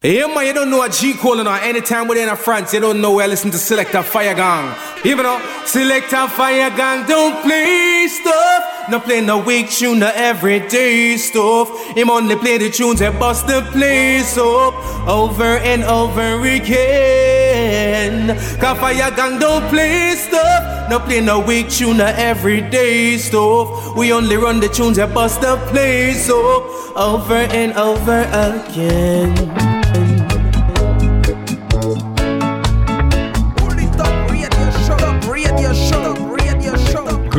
[0.00, 1.60] Yeah, man, you don't know a G calling on.
[1.60, 4.72] Anytime we're in France, you don't know where I listen to Selector Fire Gang.
[5.04, 8.88] Even though Selector Fire Gang don't play stuff.
[8.88, 11.68] No play no weak tune, no everyday stuff.
[11.96, 14.72] Him only play the tunes that bust the place up
[15.08, 18.38] over and over again.
[18.60, 20.88] Cause Fire Gang don't play stuff.
[20.88, 23.96] No play no weak tune, no everyday stuff.
[23.96, 29.77] We only run the tunes that bust the place up over and over again.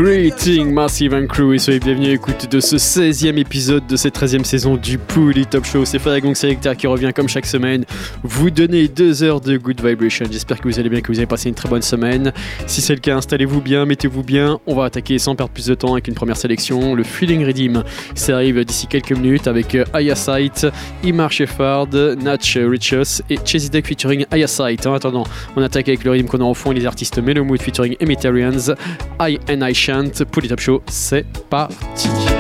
[0.02, 4.18] Greeting Massive and Crew et soyez bienvenus à l'écoute de ce 16e épisode de cette
[4.18, 5.84] 13e saison du Pouli Top Show.
[5.84, 7.84] C'est Faragong Selector qui revient comme chaque semaine
[8.24, 10.26] vous donner deux heures de good vibration.
[10.32, 12.32] J'espère que vous allez bien, que vous avez passé une très bonne semaine.
[12.66, 14.62] Si c'est le cas, installez-vous bien, mettez-vous bien.
[14.68, 16.96] On va attaquer sans perdre plus de temps avec une première sélection.
[16.96, 17.84] Le Feeling Redeem,
[18.16, 20.66] ça arrive d'ici quelques minutes avec euh, Aya Sight,
[21.04, 21.88] Imar Sheffard,
[22.24, 24.46] Natch Richos et Chesy Duck featuring Aya.
[24.86, 25.26] En attendant,
[25.58, 28.74] on attaque avec le rythme qu'on a en fond et les artistes Melomood featuring Emitarians,
[29.20, 30.84] I and I chante pour les Show.
[30.88, 32.39] C'est parti.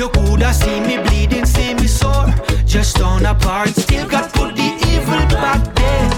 [0.00, 2.32] You coulda seen me bleeding, see me sore.
[2.64, 6.10] Just on a part, still got put the evil back there.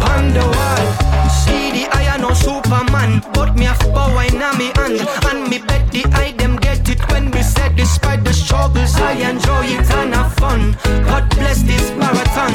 [0.00, 5.50] Panda wall, see the I no Superman, but me a power in me hand, and
[5.50, 9.66] me bet the I them get it when we said despite the struggles I enjoy
[9.66, 10.74] it and have fun.
[11.04, 12.54] God bless this marathon,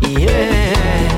[0.00, 1.17] yeah.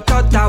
[0.00, 0.45] ta ta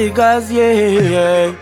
[0.00, 1.52] figures, yeah.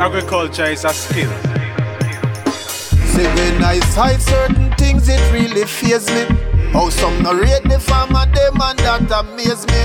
[0.00, 1.30] Agriculture is a skill.
[3.12, 6.24] See, when I sight certain things, it really fears me.
[6.72, 9.82] How some no rate the farmer, them and that amaze me.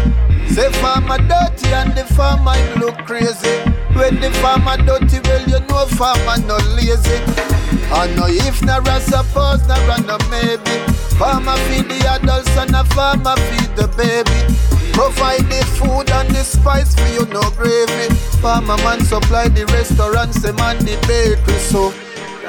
[0.48, 3.58] Say farmer dirty and the farmer look crazy.
[3.98, 7.57] When the farmer dirty, well you know farmer no lazy.
[7.90, 10.78] I know if na suppose na run no maybe.
[11.18, 14.40] Farmer feed the adults and a farmer feed the baby.
[14.94, 18.14] Provide the food and the spice for you, no gravy.
[18.42, 21.94] Farmer man supply the restaurants, the man the bakery, so.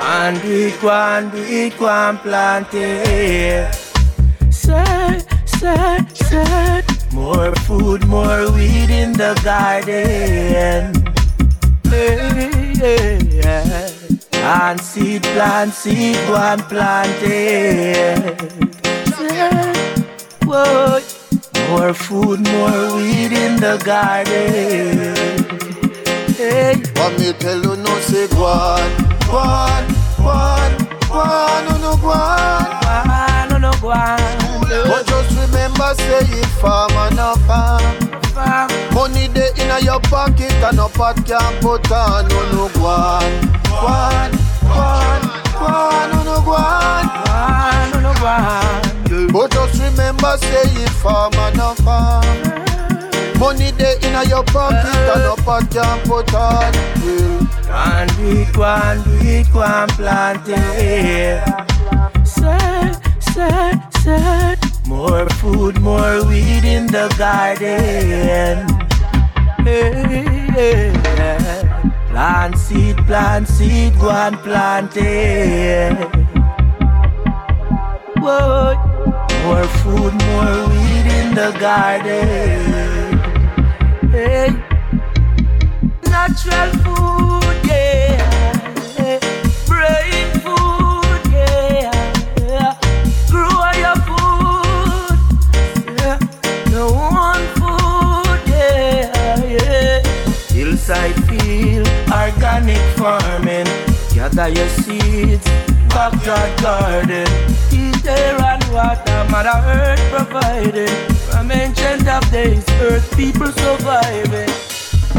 [0.00, 3.74] And we go and we go and plant it.
[4.50, 6.82] Say, say, say.
[7.12, 10.94] More food, more weed in the garden.
[11.84, 13.87] Hey, hey, hey.
[14.48, 18.40] Plant seed, plant seed, go and plant it.
[20.42, 21.00] Whoa.
[21.68, 25.14] More food, more weed in the garden.
[26.34, 26.76] Hey.
[26.96, 28.90] What me tell you no say go on,
[29.28, 29.86] go on,
[30.16, 30.78] go on,
[31.10, 32.64] go on, no no go on.
[32.88, 34.18] Ah, no, no, go on.
[34.88, 38.00] But just remember say if farmer no farm.
[38.32, 38.67] Farm.
[39.08, 42.28] Money dey inna your pocket and no pot can put on.
[42.28, 45.22] No no go on, go on, go on,
[45.52, 47.06] go on, no no go on.
[47.92, 49.32] No, no, go on.
[49.32, 52.36] But just remember say if farmer no farm.
[53.38, 56.72] Money dey inna your pocket and no pot can put on.
[57.02, 57.46] Yeah.
[57.70, 61.42] And we go and we go and plant it.
[62.26, 63.72] Say, say,
[64.02, 64.56] say.
[64.86, 68.66] More food, more weed in the garden.
[72.08, 76.08] Plant seed, plant seed, go and plant it.
[78.18, 78.74] Whoa.
[79.44, 83.18] More food, more weed in the garden.
[84.10, 84.48] Hey.
[86.10, 89.18] Natural food, yeah.
[89.66, 90.37] Brain
[104.38, 105.44] Gather your seeds,
[105.88, 107.26] backyard garden.
[107.72, 110.88] Eat air and water, Mother Earth provided.
[111.26, 114.48] From ancient of days, Earth people surviving.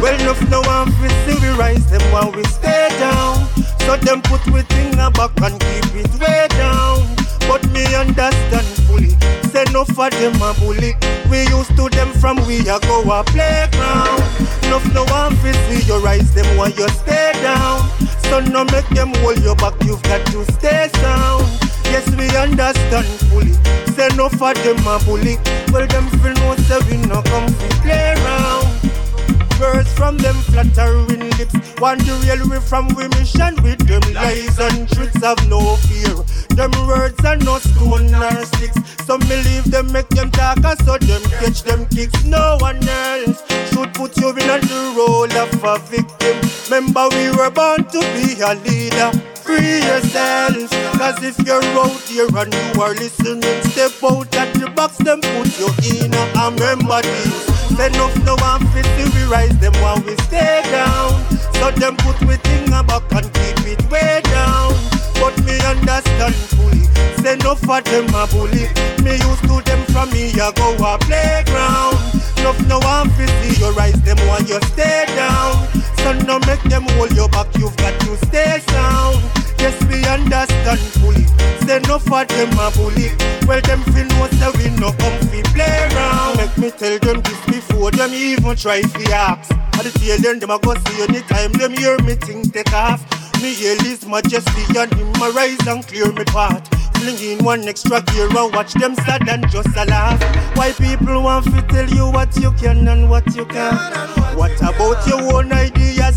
[0.01, 0.86] Well, enough now
[1.25, 3.45] see we rise them while we stay down.
[3.80, 7.04] So them put we thing back and keep it way down.
[7.42, 9.19] But me understand fully.
[9.51, 10.95] Say no for them a bully.
[11.30, 14.24] We used to them from we a go a playground.
[14.63, 18.09] Enough no one we see you rise them while you stay down.
[18.30, 19.74] So no make them hold you back.
[19.84, 21.46] You've got to stay sound.
[21.86, 23.54] Yes, we understand fully.
[23.96, 25.38] Say no for them a bully.
[25.72, 28.89] Well, them feel no say we no come to play around.
[29.60, 31.54] Words from them flattering lips.
[31.82, 36.16] Want the real we from mission with them lies and tricks have no fear.
[36.56, 38.80] Them words are no stone or sticks.
[39.04, 42.24] Some believe them make them talk so them catch them kicks.
[42.24, 46.40] No one else should put you in the role of a victim.
[46.72, 49.12] Remember we were born to be a leader.
[49.44, 54.72] Free yourself, cause if you're out here and you are listening, step out at the
[54.74, 56.14] box, them put you in.
[56.14, 57.58] And remember this.
[57.78, 61.11] Say enough no one fit to we rise them while we stay down.
[61.59, 64.73] So them put we thing a back and keep it way down.
[65.16, 66.83] But me understand fully.
[67.21, 68.68] Say no for them a bully.
[69.04, 71.97] Me used to them from me a go a playground.
[72.38, 75.68] Enough no one fit see you rise them while you stay down.
[75.99, 77.47] So no make them hold you back.
[77.57, 79.39] You've got to stay sound.
[79.59, 81.25] Yes, we understand fully.
[81.68, 83.11] Say no for them a bully.
[83.47, 86.37] Well, them feel no say we no come fi play around.
[86.37, 89.51] Make me tell them this before them even try fi ask.
[89.80, 93.04] At the tail end, them a go see anytime them hear me think take off.
[93.42, 96.68] Me hail his majesty and him a rise and clear me path.
[96.97, 100.19] Fling in one extra gear and watch them sad and just a laugh.
[100.57, 103.95] Why people want to tell you what you can and what you can't?
[104.35, 105.51] What about your own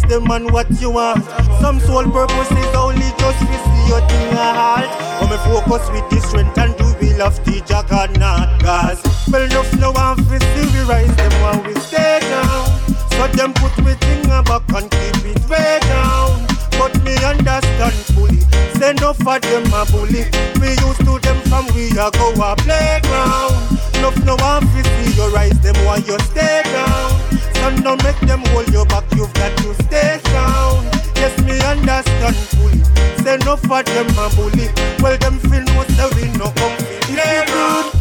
[0.02, 1.24] ideas, them and what you want?
[1.60, 4.90] Some sole purpose is only just to see your thing halt.
[5.20, 8.60] But me focus with this strength and do we love the juggernaut.
[8.62, 9.46] Cause well
[9.78, 12.66] no one to see we rise them while we stay down.
[13.10, 16.51] So them put me thing back and keep it way down.
[16.82, 18.40] But me understand fully.
[18.74, 20.26] Say no for them a bully.
[20.58, 23.54] We used to them from we a go a playground.
[24.02, 27.38] No, no one fi see your eyes, them want you stay down.
[27.54, 30.82] So no make them hold you back, you've got to stay down.
[31.14, 32.82] Yes, me understand fully.
[33.22, 34.66] Say no for them a bully.
[35.00, 37.92] Well, them feel no say we no come fi playground.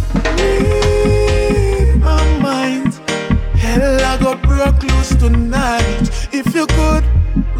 [2.01, 2.93] Read mind.
[3.53, 6.09] Hell, I got broke loose tonight.
[6.33, 7.05] If you could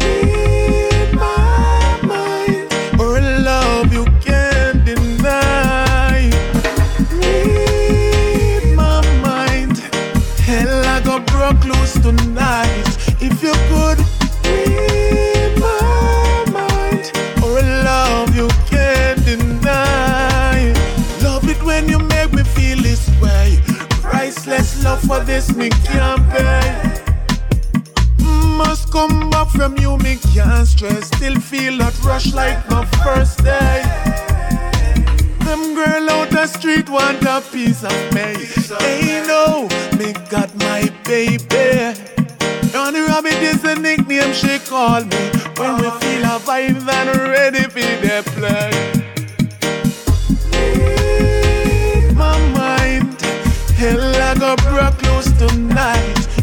[0.02, 0.61] read
[24.92, 27.00] Love for this me can't pay.
[28.58, 31.06] Must come back from you, me can't stress.
[31.06, 33.80] Still feel that rush like my first day.
[35.46, 38.34] Them girl out the street want a piece of me.
[38.80, 41.98] Hey no, me got my baby.
[42.68, 45.22] Johnny Rabbit is the nickname she call me.
[45.56, 49.11] When we feel a vibe and ready for the play.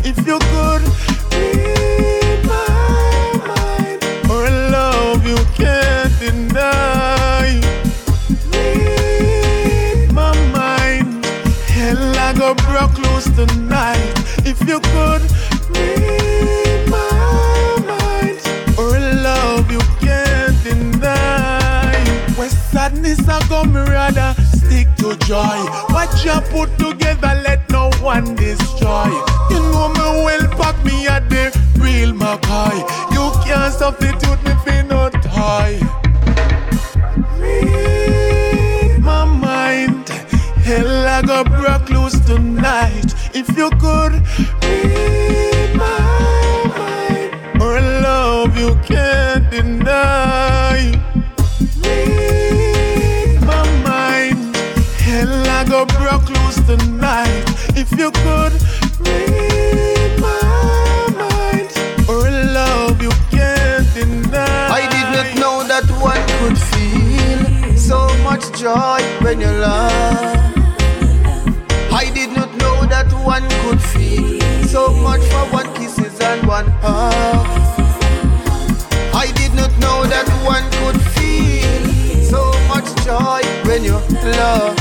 [0.03, 0.81] If you could
[1.31, 4.01] read my mind,
[4.71, 7.61] love you can't deny.
[8.51, 11.23] Read my mind.
[11.67, 12.33] Hell, I
[12.65, 14.15] broke loose tonight.
[14.43, 15.21] If you could
[15.77, 18.39] read my mind,
[19.23, 21.93] love you can't deny.
[22.35, 25.59] When sadness I go, rather stick to joy.
[25.93, 26.98] What you put together,
[28.01, 29.09] one destroy.
[29.49, 32.77] You know me well, pack me at the real McCoy.
[33.11, 35.79] You can't substitute me for no toy.
[37.39, 40.09] Read my mind.
[40.65, 43.13] Hell, I got broke loose tonight.
[43.33, 44.13] If you could
[44.63, 45.48] read
[68.59, 70.35] joy when you love.
[71.93, 76.67] I did not know that one could feel so much for one kisses and one
[76.83, 77.47] hug.
[79.15, 83.95] I did not know that one could feel so much joy when you
[84.37, 84.75] love.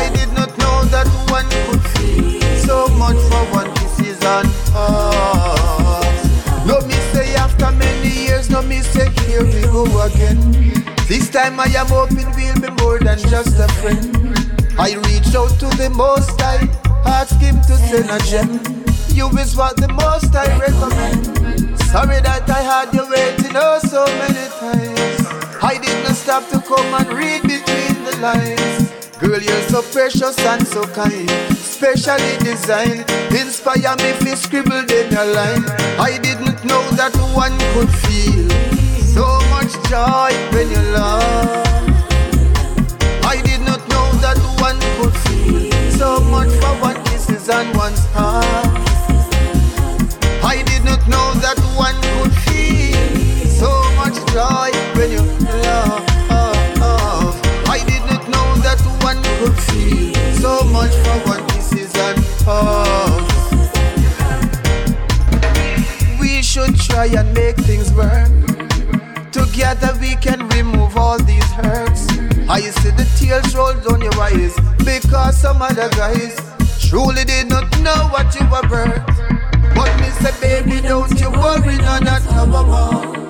[0.00, 6.66] I did not know that one could feel so much for one kisses and hugs.
[6.66, 10.95] No me say after many years, no me say here we go again.
[11.08, 14.10] This time I am hoping we'll be more than just a friend.
[14.76, 16.66] I reach out to the Most High,
[17.06, 18.58] ask Him to send a gem.
[19.14, 21.78] You is what the Most High recommend.
[21.94, 25.62] Sorry that I had you waiting oh so many times.
[25.62, 28.90] I didn't stop to come and read between the lines.
[29.20, 33.08] Girl, you're so precious and so kind, specially designed.
[33.30, 35.64] Inspire me if you scribble in a line.
[36.02, 38.75] I didn't know that one could feel
[39.16, 41.64] so much joy when you love.
[43.24, 48.04] I did not know that one could feel so much for one kisses and one's
[48.12, 48.44] heart.
[50.44, 55.24] I did not know that one could feel so much joy when you
[55.64, 56.04] love.
[57.76, 60.12] I did not know that one could feel
[60.44, 62.18] so much for one kisses and.
[66.20, 68.45] We should try and make things work.
[69.36, 72.08] Together we can remove all these hurts.
[72.48, 76.40] I see the tears roll down your eyes because some other guys
[76.80, 79.04] truly did not know what you were worth.
[79.74, 82.46] But me say, baby, don't you worry, no, not how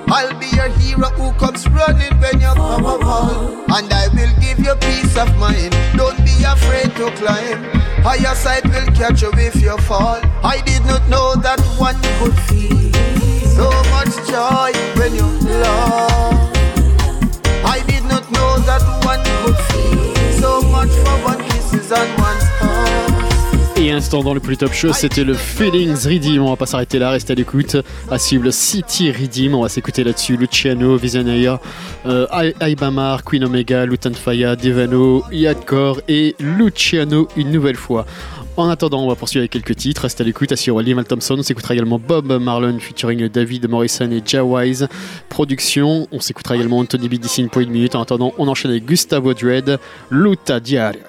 [0.07, 3.65] I'll be your hero who comes running when you come wall.
[3.75, 5.75] And I will give you peace of mind.
[5.97, 7.65] Don't be afraid to climb.
[8.07, 10.21] Higher side will catch you if you fall.
[10.41, 13.06] I did not know that one could feel
[13.57, 15.27] so much joy when you
[15.61, 16.37] love.
[17.65, 19.57] I did not know that one could
[20.39, 21.47] so much heart.
[23.79, 26.41] Et instant dans le plus top show, c'était le Feelings Redeem.
[26.41, 27.77] On va pas s'arrêter là, restez à l'écoute.
[28.09, 30.35] À suivre le City Redeem, on va s'écouter là-dessus.
[30.35, 31.61] Luciano, Visionaya,
[32.05, 38.05] euh, Aibamar, Queen Omega, Lutan Faya, Devano, Yadkor et Luciano une nouvelle fois.
[38.57, 40.01] En attendant, on va poursuivre avec quelques titres.
[40.01, 40.51] Restez à l'écoute.
[40.51, 41.35] Assure Liam Thompson.
[41.37, 44.87] On s'écoutera également Bob Marlon featuring David Morrison et Jawise.
[45.29, 46.07] Production.
[46.11, 47.13] On s'écoutera également Anthony B.
[47.13, 47.93] d'ici une minutes.
[47.93, 49.77] En attendant, on enchaîne avec Gustavo Dredd,
[50.09, 51.01] Luta Diario.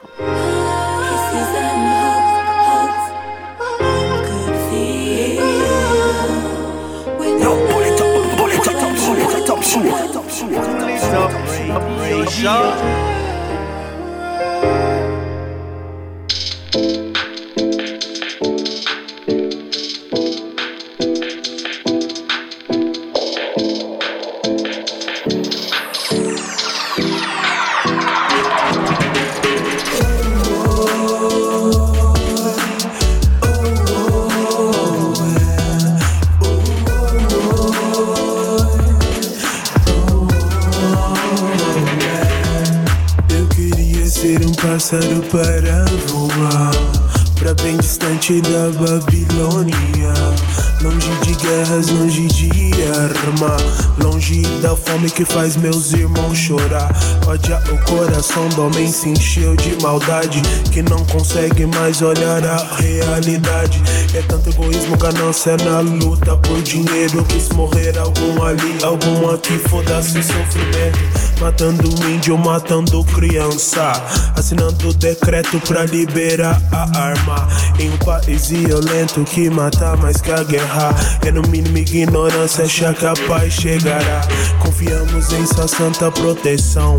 [55.18, 56.92] Que faz meus irmãos chorar.
[57.26, 60.40] Odia o coração do homem se encheu de maldade.
[60.70, 63.82] Que não consegue mais olhar a realidade.
[64.14, 67.25] É tanto egoísmo, ganância na luta por dinheiro.
[67.25, 73.92] Quis morrer algum ali, algum aqui, foda-se o sofrimento Matando índio, matando criança.
[74.37, 77.49] Assinando decreto pra liberar a arma.
[77.78, 80.95] Em um país violento que mata mais que a guerra.
[81.25, 84.21] É no mínimo ignorância, achar que a paz chegará.
[84.59, 86.99] Confiamos em sua santa proteção.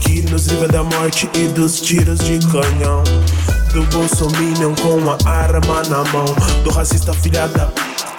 [0.00, 3.04] Que nos livra da morte e dos tiros de canhão.
[3.72, 6.26] Do bolsominion com a arma na mão.
[6.64, 7.72] Do racista filhada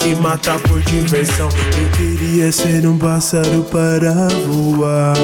[0.06, 1.50] e matar por diversão.
[1.50, 5.16] Eu queria ser um pássaro para voar,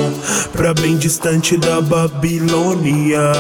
[0.54, 3.32] pra bem distante da Babilônia,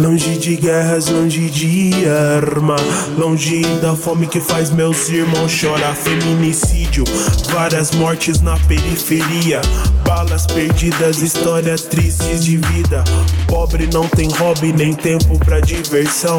[0.00, 1.92] longe de guerras, longe de
[2.36, 2.76] arma,
[3.16, 5.94] longe da fome que faz meus irmãos chorar.
[5.94, 7.04] Feminicídio,
[7.50, 9.60] várias mortes na periferia,
[10.04, 13.04] balas perdidas, histórias tristes de vida.
[13.46, 16.38] Pobre não tem hobby nem tempo pra diversão.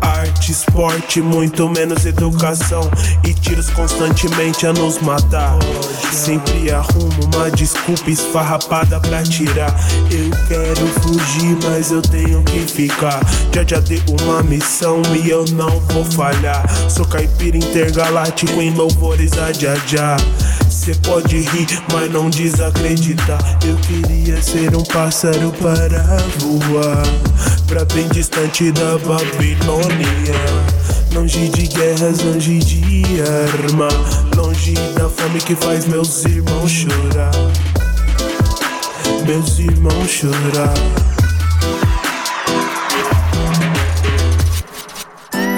[0.00, 2.88] Arte, esporte, muito menos educação
[3.26, 5.58] e tiros constantemente a nos matar.
[6.12, 9.74] Sempre arrumo uma desculpa esfarrapada pra tirar.
[10.10, 13.20] Eu quero fugir, mas eu tenho que ficar.
[13.52, 16.64] Já já dei uma missão e eu não vou falhar.
[16.90, 20.16] Sou caipira intergaláctico em louvores a Jajá.
[20.84, 23.40] Cê pode rir, mas não desacreditar.
[23.66, 27.02] Eu queria ser um pássaro para voar,
[27.66, 30.34] pra bem distante da Babilônia.
[31.14, 33.88] Longe de guerras, longe de arma,
[34.36, 37.32] longe da fome que faz meus irmãos chorar.
[39.26, 40.74] Meus irmãos chorar.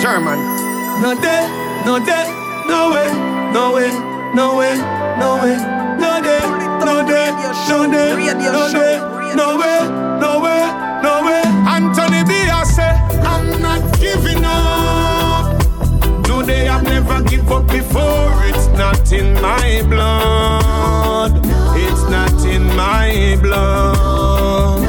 [0.00, 0.38] German.
[1.02, 1.48] No day,
[1.84, 2.26] no day,
[2.68, 3.10] no way,
[3.52, 3.90] no way,
[4.32, 5.56] no way no way,
[5.98, 6.44] no day,
[6.84, 7.30] no day,
[7.68, 8.12] no day,
[8.52, 8.98] no day,
[9.34, 9.78] no way,
[10.20, 10.62] no way,
[11.02, 11.42] no way.
[11.76, 12.94] Anthony B, I say,
[13.32, 15.56] I'm not giving up.
[16.28, 18.32] No day I've never give up before.
[18.44, 21.32] It's not in my blood.
[21.76, 24.80] It's not in my blood.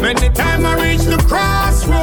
[0.00, 1.98] Many time I reach the crossroad,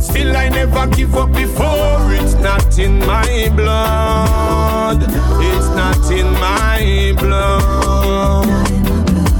[0.00, 2.14] still I never give up before.
[2.14, 8.46] It's not in my blood It's not in my blood.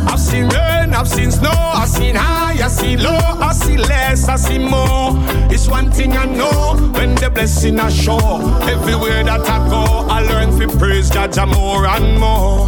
[0.09, 4.29] I've seen rain, I've seen snow, I've seen high, I see low, I see less,
[4.29, 5.13] I see more.
[5.53, 8.41] It's one thing I know when the blessing I show.
[8.63, 12.67] Everywhere that I go, I learn to praise God more and more.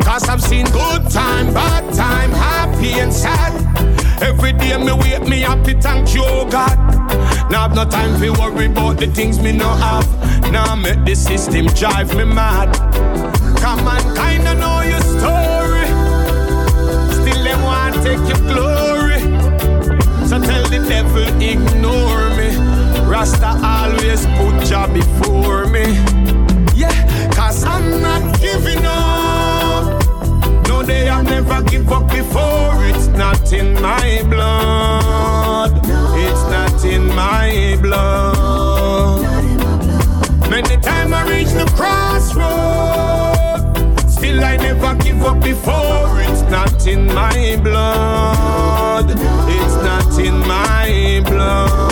[0.00, 3.52] Cause I've seen good time, bad time, happy and sad.
[4.22, 6.89] Every day me wake me happy, thank you, God.
[7.50, 10.06] Now I've no time to worry about the things me no have.
[10.52, 12.72] Now make the system drive me mad.
[13.60, 15.86] Come on, kinda know your story.
[17.18, 19.20] Still them want take your glory.
[20.28, 22.50] So tell the devil ignore me.
[23.10, 25.86] Rasta always put job before me.
[26.76, 26.94] Yeah,
[27.32, 29.09] cause I'm not giving up.
[30.80, 32.72] No day I've never give up before.
[32.88, 35.78] It's not in my blood.
[36.16, 39.20] It's not in my blood.
[40.48, 42.40] Many times I reach the crossroad.
[44.10, 46.18] Still I never give up before.
[46.22, 49.10] It's not in my blood.
[49.10, 51.89] It's not in my blood.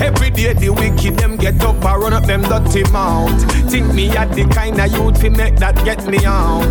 [0.00, 3.70] Every day the wicked them get up and run up them dirty mouth.
[3.70, 6.64] Think me at the kind of youth fi make that get me out.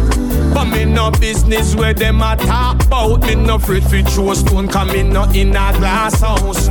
[0.54, 3.22] But me no business where them a talk about.
[3.24, 6.68] Me no afraid fi throw stone, come me no in a glass house.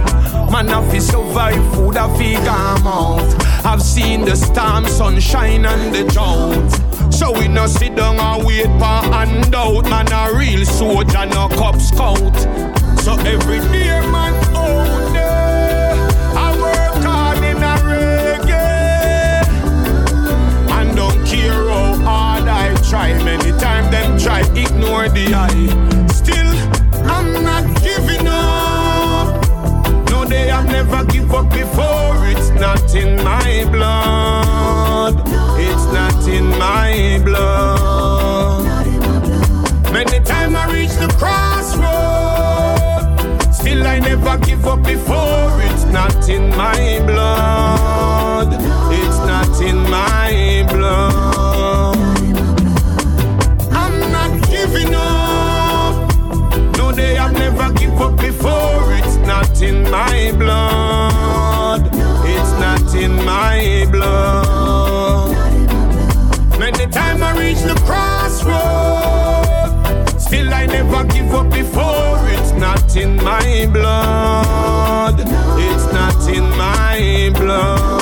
[0.51, 3.67] Man, I fi survive food, I fi come out.
[3.67, 7.13] I've seen the storm, sunshine, and the drought.
[7.13, 9.85] So we no sit down and wait for handout.
[9.85, 12.37] Man, a real soldier, no cop scout.
[13.01, 14.35] So every day, man,
[22.89, 23.13] try.
[23.25, 26.07] Many times them try ignore the eye.
[26.09, 26.51] Still,
[27.11, 29.47] I'm not giving up
[30.29, 32.15] day I've never give up before.
[32.33, 35.15] It's not in my blood.
[35.59, 38.65] It's not in my blood.
[39.93, 41.85] Many times I reach the crossroad.
[43.55, 45.51] Still I never give up before.
[45.69, 48.49] It's not in my blood.
[48.93, 51.26] It's not in my blood.
[59.57, 61.89] not in my blood.
[62.27, 65.31] It's not in my blood.
[66.59, 68.51] Many times I reach the crossroad,
[70.21, 72.19] still I never give up before.
[72.33, 75.21] It's not in my blood.
[75.59, 77.96] It's not in my blood.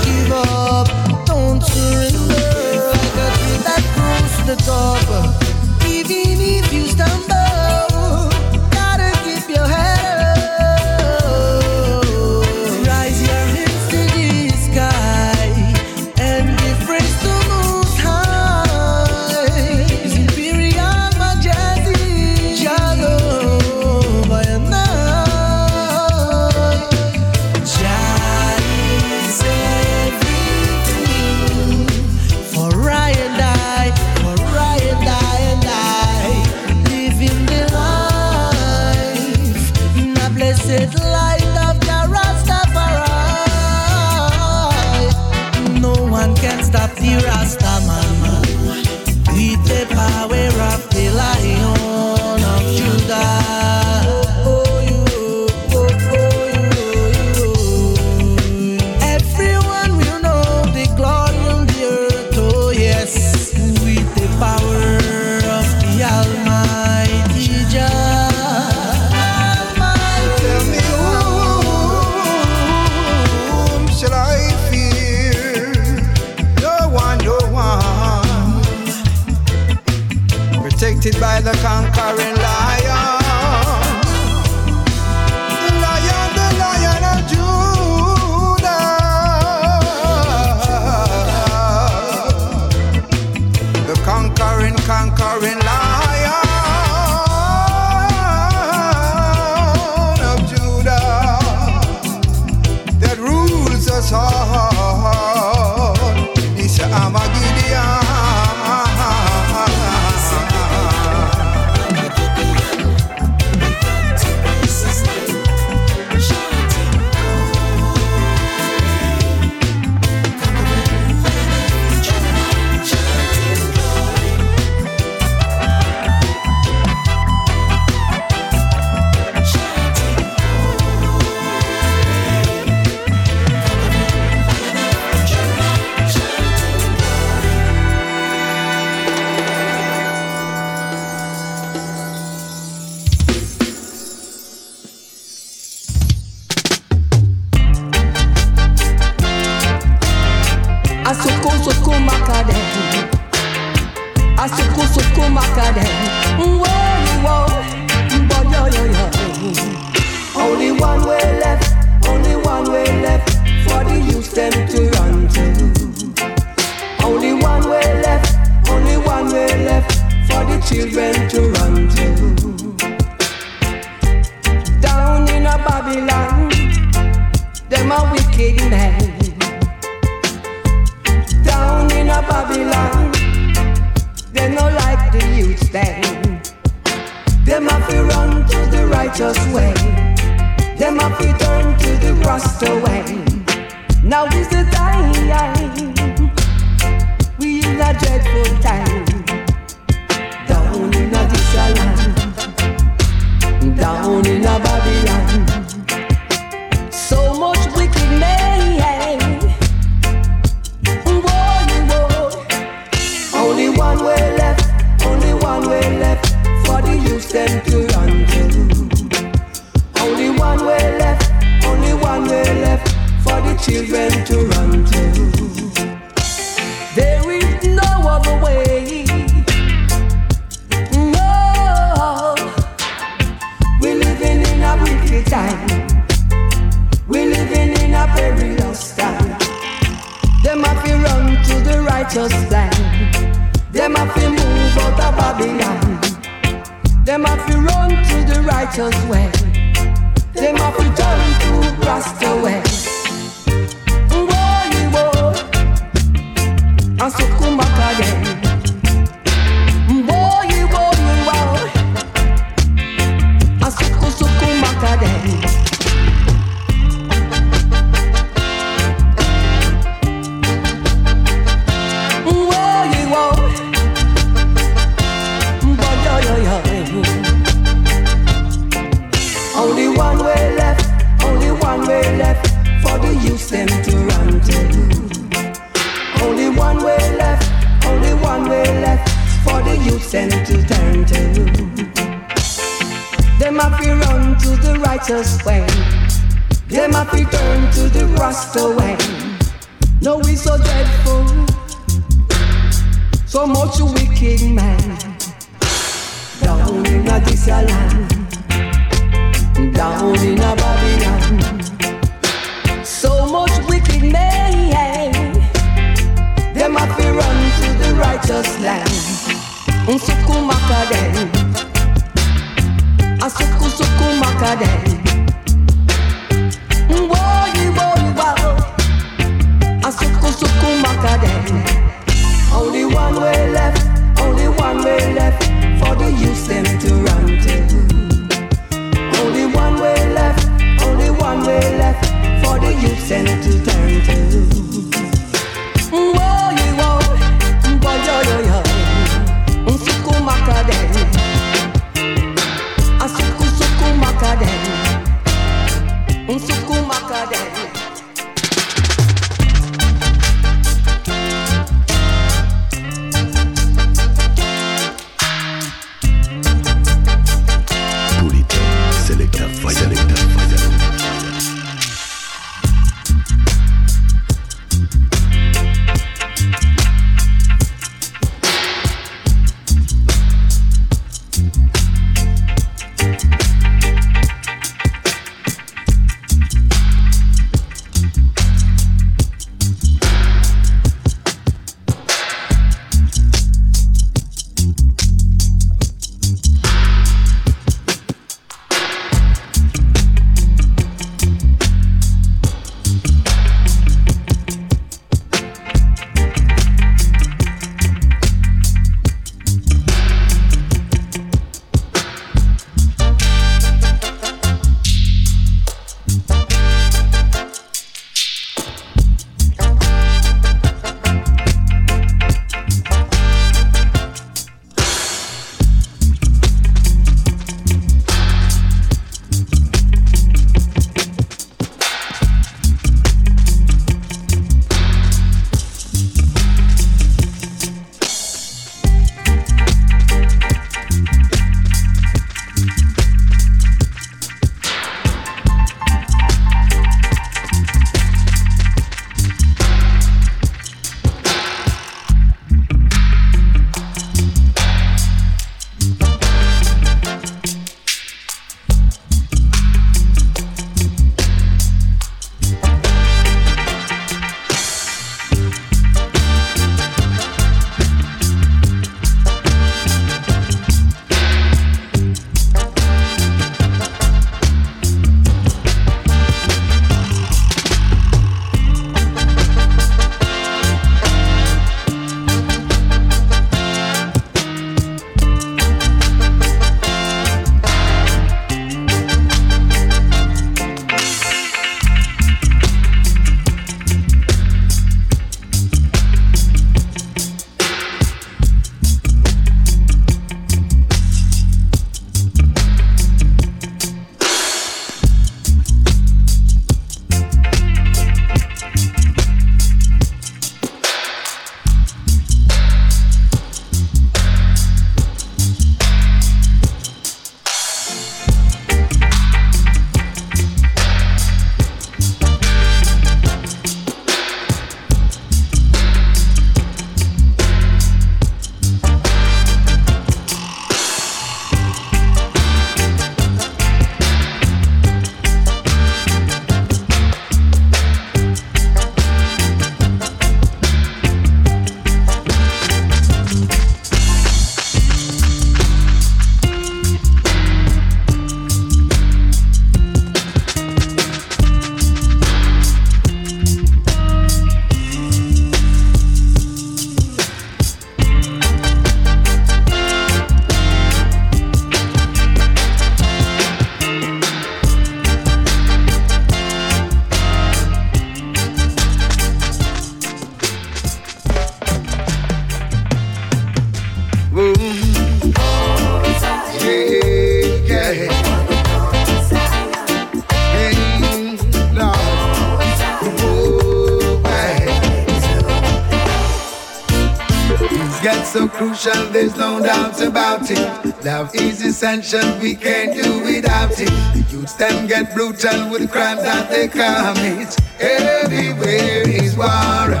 [591.82, 593.88] Love we can't do without it.
[594.14, 597.58] The youths them get brutal with the crimes that they commit.
[597.80, 600.00] Everywhere is war.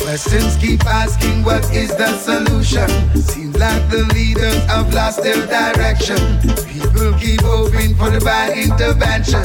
[0.00, 2.88] Questions keep asking what is the solution.
[3.14, 6.16] Seems like the leaders have lost their direction.
[6.64, 9.44] People keep hoping for divine intervention,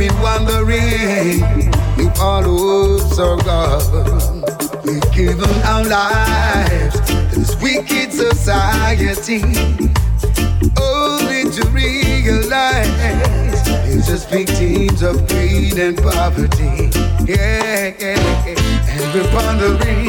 [0.00, 1.44] been wondering
[1.98, 4.42] if all hopes are gone.
[4.82, 9.42] We've given our lives to this wicked society.
[10.80, 12.88] Only to realize
[13.92, 16.88] it's just victims of greed and poverty.
[17.30, 18.94] Yeah, yeah, yeah.
[18.94, 20.08] And we're wondering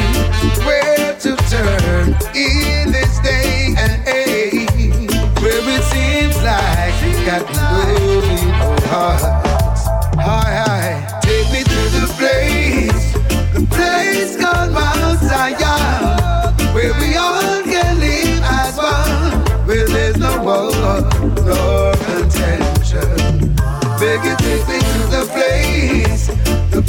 [0.64, 5.10] where to turn in this day and age
[5.42, 9.51] where it seems like we got no people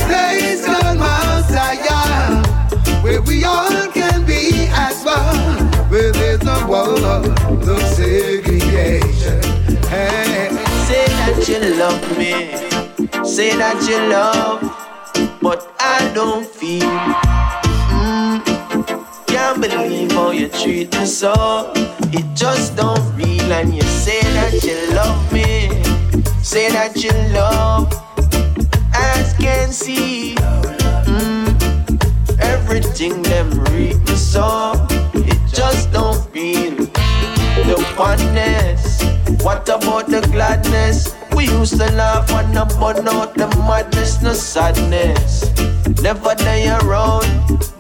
[0.08, 1.34] place called Mount
[3.04, 6.88] where we all can be as one, where there's no war,
[7.66, 9.44] no segregation.
[9.92, 10.50] Hey.
[10.88, 14.62] Say that you love me, say that you love,
[15.42, 16.90] but I don't feel.
[17.92, 21.72] Mm, can't believe how you treat me so.
[22.14, 25.68] It just don't feel, and you say that you love me,
[26.42, 27.92] say that you love,
[29.44, 30.36] can see.
[31.06, 31.52] Mm,
[32.40, 34.72] everything them read me so.
[35.14, 36.76] It just don't feel
[37.68, 39.04] the oneness.
[39.44, 41.14] What about the gladness?
[41.36, 42.44] We used to laugh I
[42.80, 45.52] burn out the madness, no sadness.
[46.02, 47.28] Never day around.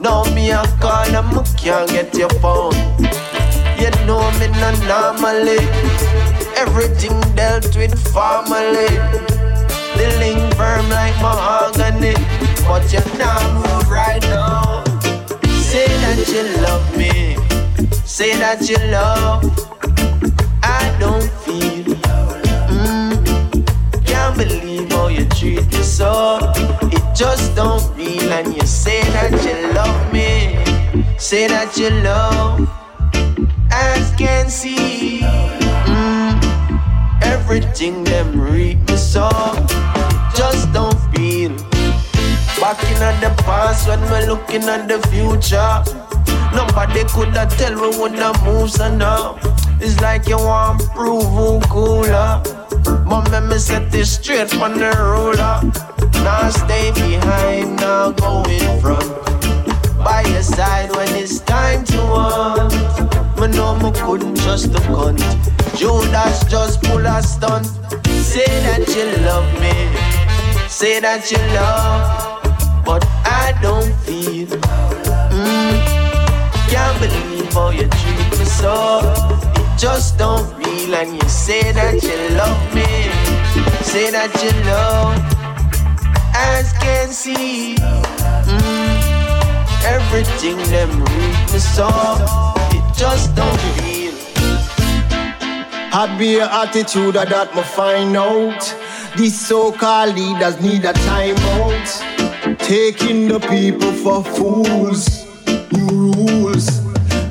[0.02, 2.76] Now me a call and I can't get your phone.
[3.80, 5.64] You know me not normally.
[6.58, 9.43] Everything dealt with family.
[9.98, 12.16] The link firm like mahogany.
[12.68, 14.84] But you now move right now.
[15.62, 17.36] Say that you love me.
[18.06, 19.44] Say that you love.
[20.64, 21.96] I don't feel.
[22.70, 26.40] Mm, can't believe how you treat me so.
[26.92, 28.32] It just don't feel.
[28.32, 30.58] And you say that you love me.
[31.18, 32.70] Say that you love.
[33.72, 35.63] As can't see.
[37.24, 39.30] Everything them read me so.
[40.36, 41.56] Just don't feel.
[42.60, 45.84] Back in at the past when we're looking at the future.
[46.56, 49.38] Nobody could have tell we woulda move so now.
[49.80, 52.42] It's like you want prove who cooler.
[53.08, 55.60] But let me set this straight from the ruler.
[56.24, 59.10] Now stay behind, now go in front.
[59.98, 63.13] By your side when it's time to hunt.
[63.44, 65.20] Me know me couldn't trust the cunt.
[65.78, 67.66] Judas just pull a stunt.
[68.24, 69.76] Say that you love me.
[70.70, 72.86] Say that you love.
[72.86, 74.48] But I don't feel.
[74.48, 75.76] Mm,
[76.72, 79.02] can't believe how you treat me so.
[79.60, 82.88] It just don't feel, and you say that you love me,
[83.84, 85.20] say that you love,
[86.34, 87.76] as can see.
[88.48, 89.04] Mm,
[89.84, 92.54] everything them read me so.
[92.96, 94.14] Just don't feel.
[95.92, 98.62] Had be a attitude of that me find out.
[99.16, 102.58] These so-called leaders need a timeout.
[102.58, 105.26] Taking the people for fools.
[105.72, 106.82] New rules.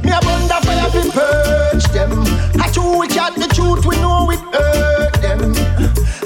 [0.04, 2.12] Me a wonder fire fi purge them.
[2.60, 5.54] I true chat the truth, we know it hurt them.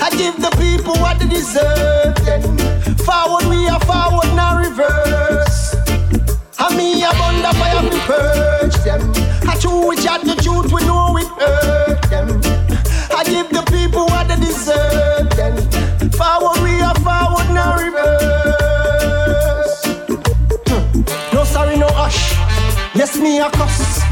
[0.03, 2.15] I give the people what they deserve.
[2.25, 2.43] Then
[2.99, 5.77] forward we are forward, now reverse.
[6.59, 9.26] I me a wonder fire fi purge them.
[9.57, 12.29] I true we chat the truth, we know it hurt them.
[13.17, 15.31] I give the people what they deserve.
[15.31, 15.57] Then
[16.13, 18.13] forward we are forward, now reverse.
[20.69, 21.01] Hmm.
[21.35, 22.37] No sorry, no hush.
[22.95, 24.03] Yes, me a cuss.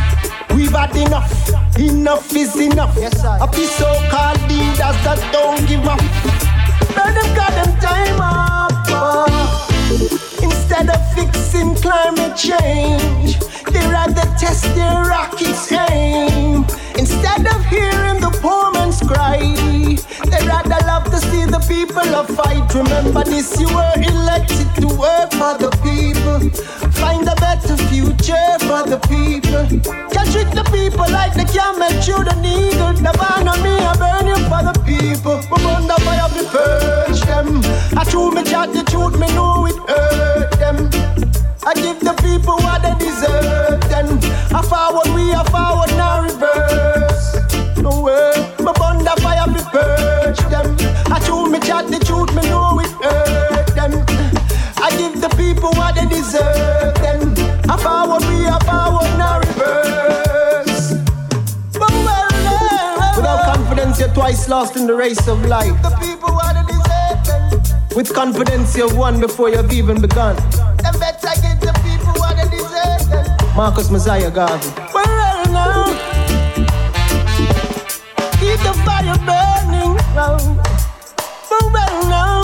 [0.56, 1.30] We've had enough.
[1.78, 2.96] Enough is enough.
[2.96, 3.36] Yes, sir.
[3.38, 6.00] A piece so called leaders that don't give up.
[6.96, 8.72] Burn them got them time up.
[10.42, 13.03] Instead of fixing climate change,
[14.44, 16.64] test their rockets aim.
[17.02, 19.40] Instead of hearing the poor man's cry,
[20.30, 22.66] they rather love to see the people of fight.
[22.74, 26.40] Remember this, you were elected to work for the people.
[27.00, 29.64] Find a better future for the people.
[30.12, 32.92] Can't treat the people like can't make you the needle.
[33.00, 35.36] Never know me, I burn you for the people.
[35.50, 35.58] We
[35.90, 37.48] the fire, we purge them.
[37.98, 41.23] I chew me chat, the truth, me know it hurt them.
[41.66, 43.80] I give the people what they deserve.
[43.88, 44.20] Then
[44.52, 47.36] I forward, we are forward, now reverse.
[47.78, 50.76] No way, my burn the fire, we purge them.
[51.10, 53.92] I chew me chat, the truth, me know it hurt them.
[54.76, 56.94] I give the people what they deserve.
[57.00, 57.32] Then
[57.70, 60.92] I forward, we are forward, now reverse.
[61.72, 65.80] But well, well, Without confidence, you're twice lost in the race of life.
[65.82, 67.96] The people what they deserve.
[67.96, 70.36] With confidence, you've won before you've even begun.
[73.56, 74.68] Marcus Mosiah Garvey.
[74.92, 75.84] Well, now.
[78.40, 79.94] Keep the fire burning.
[80.12, 80.40] Well,
[81.72, 82.42] well, now.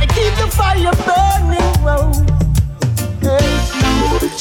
[0.00, 1.84] Keep the fire burning.
[1.84, 2.23] Well,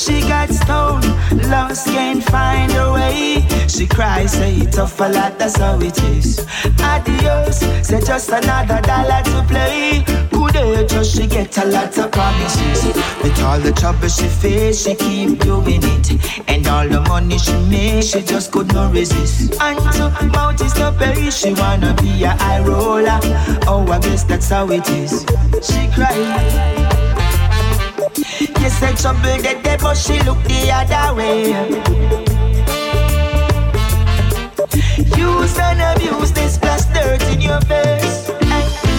[0.04, 1.06] She got stoned,
[1.49, 3.47] lost, can't find her way.
[3.70, 6.45] She cries, say it's tough a lot, that's how it is.
[6.82, 10.04] Adios, say just another dollar to play.
[10.30, 12.86] Good day, just she get a lot of promises.
[13.24, 16.49] With all the trouble she face, she keep doing it.
[16.49, 19.56] And all the money she make, she just could not resist.
[19.62, 20.10] And to
[20.80, 23.20] no pay, she wanna be a high roller.
[23.68, 25.26] Oh, I guess that's how it is.
[25.66, 26.93] She cry.
[28.64, 31.51] You said trouble that day, but she look the other way.
[35.20, 38.32] Use and abuse this plus dirt in your face.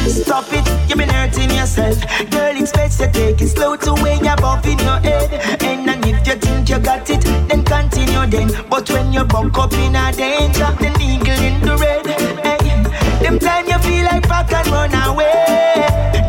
[0.04, 1.98] Stop it, you've been hurting yourself.
[2.30, 5.32] Girl, it's best to take it slow to when you're bumping your head.
[5.62, 8.50] And then if you think you got it, then continue then.
[8.68, 12.04] But when you buck up in a danger, the eagle in the red.
[12.44, 16.23] Hey, them time you feel like back and run away.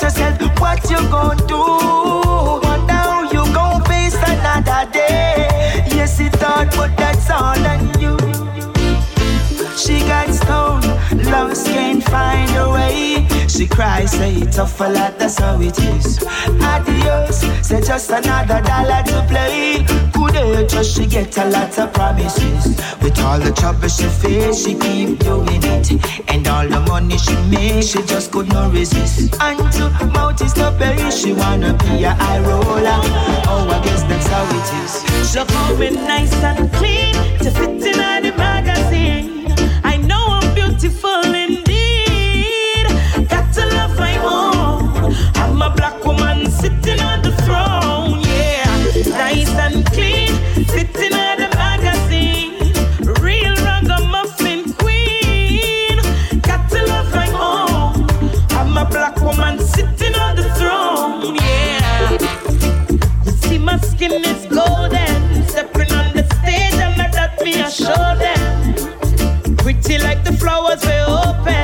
[0.00, 1.58] Ask yourself, what you gonna do?
[1.58, 5.48] Wonder how you gon' face another day.
[5.90, 8.16] Yes, it hard, but that's all on you.
[9.76, 10.86] She got stoned,
[11.26, 13.26] lost, can't find her way.
[13.48, 16.18] She cries, say it tough a lot, that's how it is.
[16.62, 19.84] Adios, say just another dollar to play.
[20.12, 22.76] Good just she get a lot of promises.
[23.02, 25.90] With all the trouble she face, she keep doing it.
[26.30, 29.36] And all the money she make, she just could not resist.
[29.40, 33.00] And to mouth is no pay, she wanna be a high roller.
[33.50, 35.32] Oh, I guess that's how it is.
[35.32, 39.52] She coming nice and clean to fit in the magazine.
[39.84, 41.34] I know I'm beautiful
[64.12, 65.44] is golden.
[65.48, 69.56] Stepping on the stage, and I that me a show them.
[69.56, 71.57] Pretty like the flowers we open.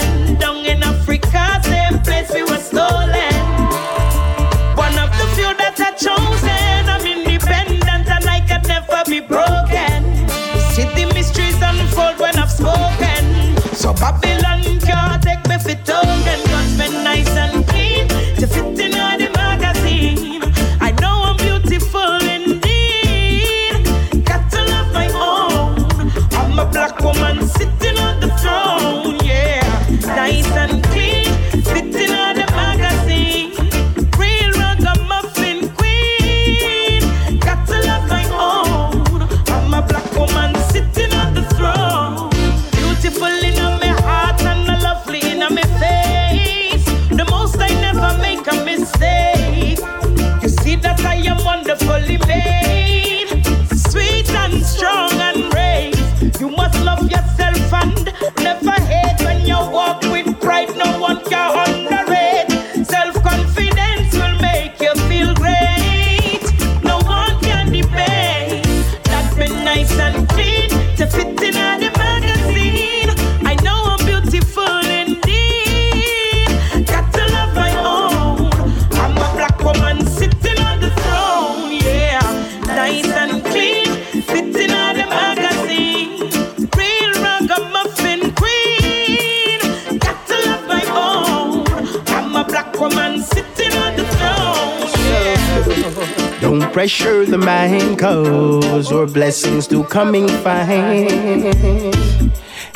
[97.45, 101.92] Mind, cause your blessings do coming fine.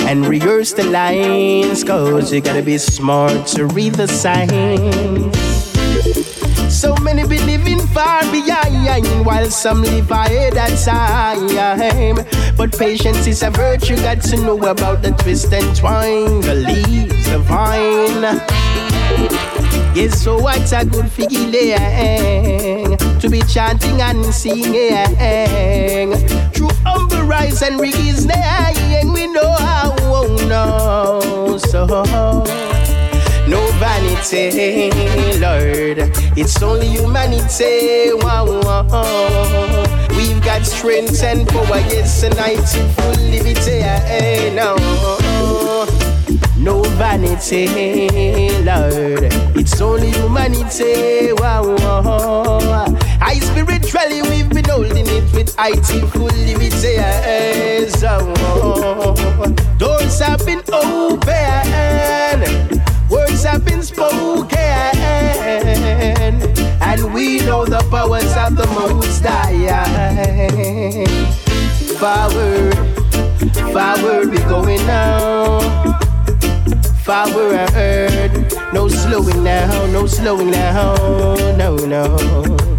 [0.00, 5.36] And rehearse the lines, cause you gotta be smart to read the signs.
[6.72, 12.24] So many be living far behind, while some live ahead of time.
[12.56, 17.30] But patience is a virtue, got to know about the twist and twine, the leaves,
[17.30, 18.22] the vine.
[19.96, 22.77] Yes, so what's a good feeling
[23.20, 26.12] to be chanting and singing
[26.52, 29.12] through humble rise and his name.
[29.12, 31.86] We know how, oh no, so
[33.48, 34.90] no vanity,
[35.40, 36.12] Lord.
[36.36, 38.12] It's only humanity.
[38.14, 40.08] Wow, wow.
[40.16, 43.80] We've got strength and power, yes, and I full liberty.
[43.80, 44.76] Hey, no
[46.58, 47.66] no vanity,
[48.62, 49.32] Lord.
[49.56, 51.32] It's only humanity.
[51.32, 52.57] Wow, wow.
[53.28, 56.14] I spiritually we've been holding it with IT
[56.56, 56.72] with
[57.90, 58.34] so,
[59.76, 61.60] Doors have been open,
[63.10, 64.56] words have been spoken,
[66.80, 69.68] and we know the powers of the Most High.
[72.00, 72.74] Forward,
[73.74, 75.98] forward we going now
[77.04, 78.54] forward.
[78.72, 82.77] No slowing down, no slowing down, no, no.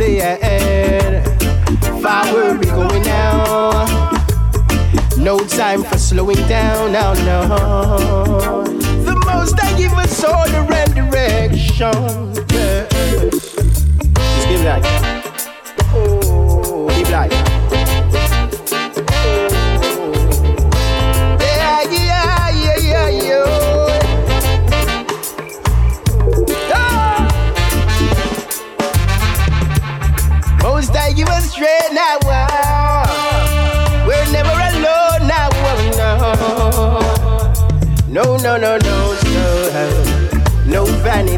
[0.00, 0.16] Say
[2.00, 3.84] forward we going now.
[5.18, 8.64] No time for slowing down, no, no.
[9.04, 11.92] The most I give us order and direction.
[12.48, 13.54] Yes.
[13.54, 14.99] Just give it like,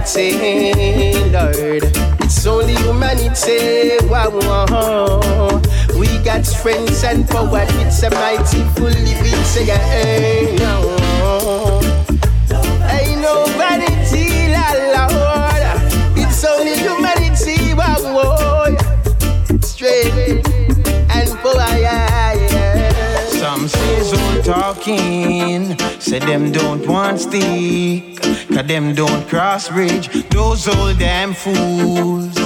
[0.06, 1.84] vanity, Lord.
[2.20, 3.98] It's only humanity.
[4.06, 4.30] Wow,
[5.98, 7.64] We got strength and power.
[7.80, 10.96] It's a mighty fully being say, hey, no.
[12.90, 14.52] Ain't no vanity,
[14.94, 16.18] Lord.
[16.18, 17.74] It's only humanity.
[17.74, 18.76] Wow
[19.62, 20.46] straight
[21.10, 21.28] and
[23.30, 28.11] Some say zone talking, say them don't want stick,
[28.48, 30.08] cause them don't cross bridge.
[30.30, 32.36] Those old damn fools,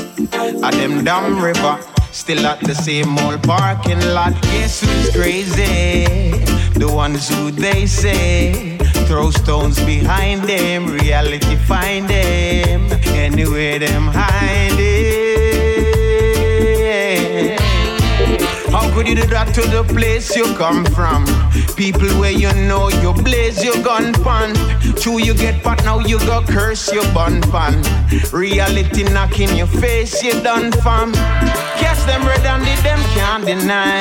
[0.62, 1.78] at them damn river.
[2.12, 4.32] Still at the same old parking lot.
[4.42, 6.04] Guess who's crazy?
[6.78, 10.86] The ones who they say throw stones behind them.
[10.86, 14.75] Reality find them anywhere them hide
[18.96, 21.26] could you do that to the place you come from?
[21.76, 24.56] People where you know you blaze your gun pan.
[24.96, 27.76] True, you get pot now, you go curse your bun pan.
[28.32, 31.12] Reality knocking your face, you done fam.
[31.12, 34.00] Catch them red handed, them can't deny.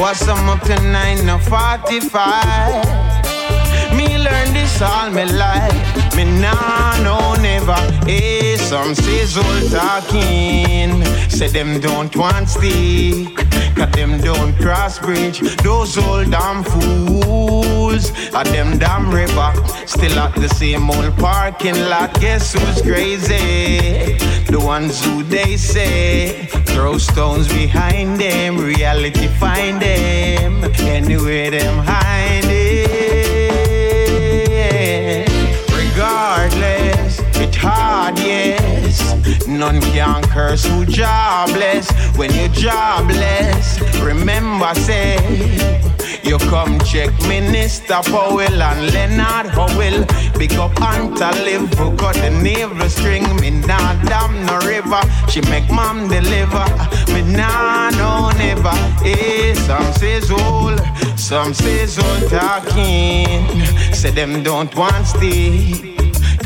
[0.00, 2.08] What's some up to 9 no 45?
[3.94, 6.16] Me learn this all my life.
[6.16, 7.76] Me nah no never.
[8.06, 8.94] Hey, some
[9.36, 11.04] all talking.
[11.28, 13.47] Say them don't want stick.
[13.78, 15.38] Cause them don't cross bridge.
[15.62, 18.10] Those old damn fools.
[18.34, 19.52] At them damn river.
[19.86, 22.12] Still at the same old parking lot.
[22.20, 24.18] Guess who's crazy?
[24.50, 26.46] The ones who they say.
[26.74, 28.58] Throw stones behind them.
[28.58, 30.64] Reality find them.
[30.80, 32.47] Anywhere them hide
[38.88, 39.46] yes.
[39.46, 41.90] None can curse who jobless.
[42.16, 45.16] When you're jobless, remember say
[46.22, 50.04] you come check Minister Powell and Leonard Howell.
[50.38, 53.24] Big up Anta live who got the navel string.
[53.40, 55.00] Me nah damn no river.
[55.28, 56.66] She make mom deliver.
[57.12, 58.76] Me nah no never.
[59.02, 60.80] Hey, some says old,
[61.16, 63.46] some says old talking.
[63.92, 65.97] Say them don't want stay.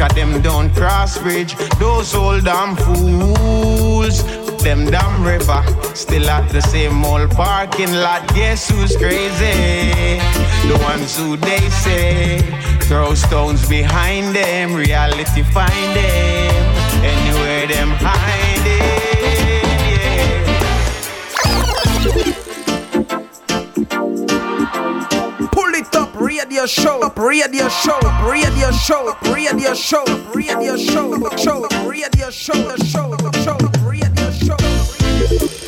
[0.03, 1.55] Cause them don't cross bridge.
[1.78, 4.24] Those old damn fools.
[4.61, 5.62] Them damn river.
[5.94, 8.26] Still at the same old parking lot.
[8.34, 10.18] Guess who's crazy?
[10.66, 12.40] The ones who they say.
[12.88, 14.74] Throw stones behind them.
[14.74, 16.74] Reality find them.
[17.05, 18.66] Anywhere them hide
[22.26, 22.41] it.
[26.53, 31.38] radio show, up radio show, up radio show, up radio show, up radio show, up
[31.38, 33.11] show, up radio show, up show,
[33.55, 35.61] up radio show.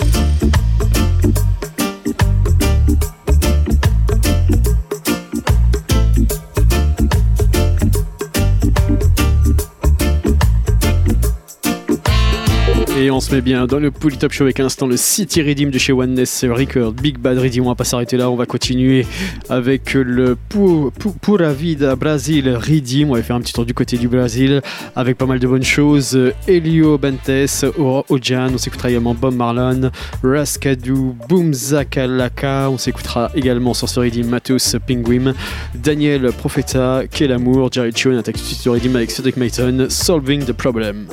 [13.04, 15.42] Et on se met bien dans le Pouli Top Show avec un instant le City
[15.42, 16.92] Redeem de chez Oneness Record.
[16.94, 19.04] Big Bad Redeem, on va pas s'arrêter là, on va continuer
[19.50, 23.10] avec le Pu- Pu- Pura Vida Brasil Redeem.
[23.10, 24.62] On va faire un petit tour du côté du Brésil
[24.96, 26.18] avec pas mal de bonnes choses.
[26.48, 29.90] Elio Bentes, Ora Ojan, on s'écoutera également Bob Marlon,
[30.22, 32.70] Raskadou, Boom Zakalaka.
[32.70, 35.34] On s'écoutera également sur ce Redeem Matos Penguin,
[35.74, 40.42] Daniel Profeta, Quel Amour, Jerry Cho, et un texte sur Redeem avec Cedric Mayton, Solving
[40.46, 41.04] the Problem.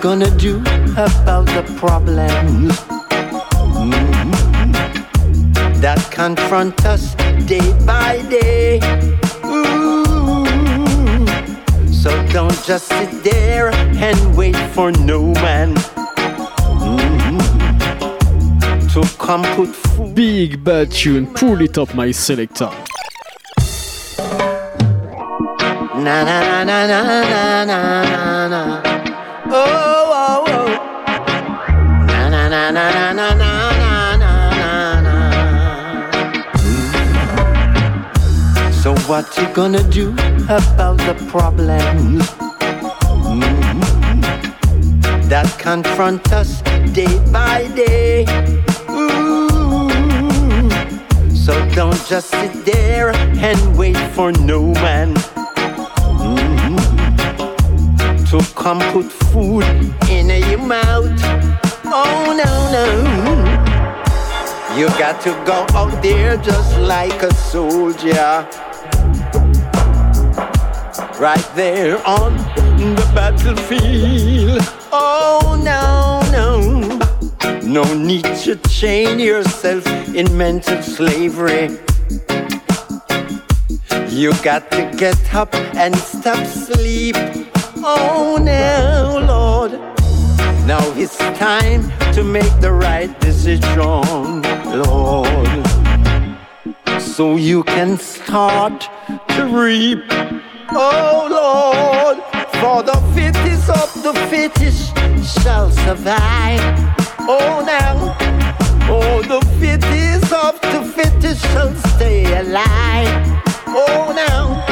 [0.00, 0.58] Gonna do
[0.96, 2.78] about the problems
[3.74, 4.72] Mhm.
[5.80, 7.14] that confront us
[7.46, 8.80] day by day?
[9.44, 10.46] Ooh.
[11.92, 13.70] So don't just sit there
[14.08, 15.74] and wait for no man
[16.80, 17.38] Mhm.
[18.92, 20.14] to come put food.
[20.14, 22.70] Big Bad Tune, pull it up, my selector.
[26.04, 27.02] Na na na na na
[27.64, 28.89] na na na
[32.88, 33.52] na na na
[33.82, 34.72] na na
[35.06, 35.14] na.
[38.82, 40.12] So what you gonna do
[40.48, 42.20] about the problem?
[43.26, 43.48] Mm.
[45.28, 46.62] That confront us
[46.92, 48.24] day by day.
[51.44, 53.10] So don't just sit there
[53.48, 55.14] and wait for no man
[58.30, 59.64] to come put food
[60.08, 61.49] in your mouth.
[61.92, 62.86] Oh no, no.
[64.78, 68.46] You got to go out there just like a soldier.
[71.18, 72.36] Right there on
[72.94, 74.60] the battlefield.
[74.92, 76.60] Oh no, no.
[77.62, 79.84] No need to chain yourself
[80.14, 81.76] in mental slavery.
[84.08, 87.16] You got to get up and stop sleep.
[87.82, 89.99] Oh, now, Lord.
[90.66, 95.66] Now it's time to make the right decision, Lord.
[97.00, 98.88] So you can start
[99.28, 100.04] to reap.
[100.72, 102.18] Oh, Lord.
[102.60, 104.94] For the fittest of the fittest
[105.42, 106.60] shall survive.
[107.20, 108.16] Oh, now.
[108.88, 113.42] Oh, the fittest of the fittest shall stay alive.
[113.66, 114.66] Oh, now.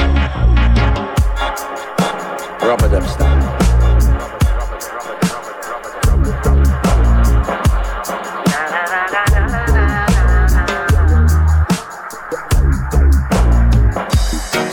[2.60, 3.04] Rubber dub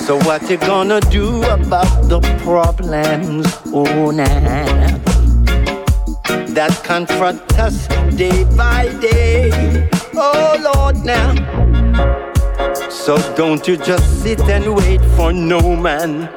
[0.06, 5.00] So what you gonna do about the problems, oh now,
[6.54, 11.34] that confront us day by day, oh Lord now.
[12.88, 16.30] So don't you just sit and wait for no man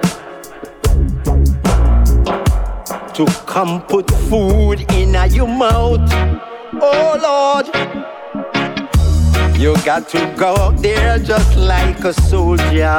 [3.13, 6.11] to come put food in your mouth,
[6.81, 7.67] oh Lord.
[9.61, 12.97] You got to go out there just like a soldier.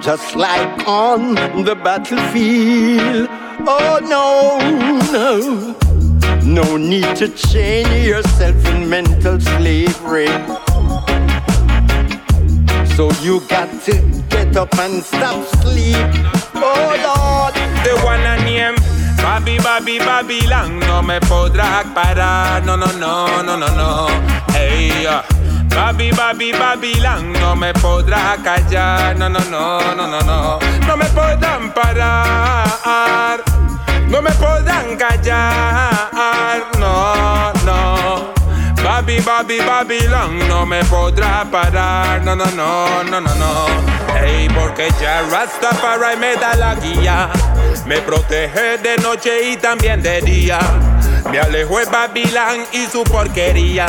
[0.00, 1.34] Just like on
[1.64, 3.28] the battlefield.
[3.66, 4.58] Oh no,
[5.12, 5.76] no,
[6.42, 10.28] no need to chain yourself in mental slavery.
[12.96, 15.96] So you got to get up and stop sleep.
[16.54, 18.76] Oh Lord, The one I name
[19.22, 24.06] Bobby, Bobby, Babylon No me podrás parar No, no, no, no, no, no
[24.52, 25.22] Hey, uh,
[25.74, 30.58] Bobby, Bobby, Babylon No me podrás callar No, no, no, no, no, no.
[30.86, 33.42] No me podrán parar.
[34.08, 36.10] No me podrán callar.
[36.78, 38.40] No, no.
[38.82, 43.66] Babi, Babi, Babylon no me podrá parar, no, no, no, no, no, no.
[44.18, 47.28] Hey, porque ya Rastafari me da la guía,
[47.86, 50.58] me protege de noche y también de día.
[51.30, 53.86] Me alejo de Babilán y su porquería.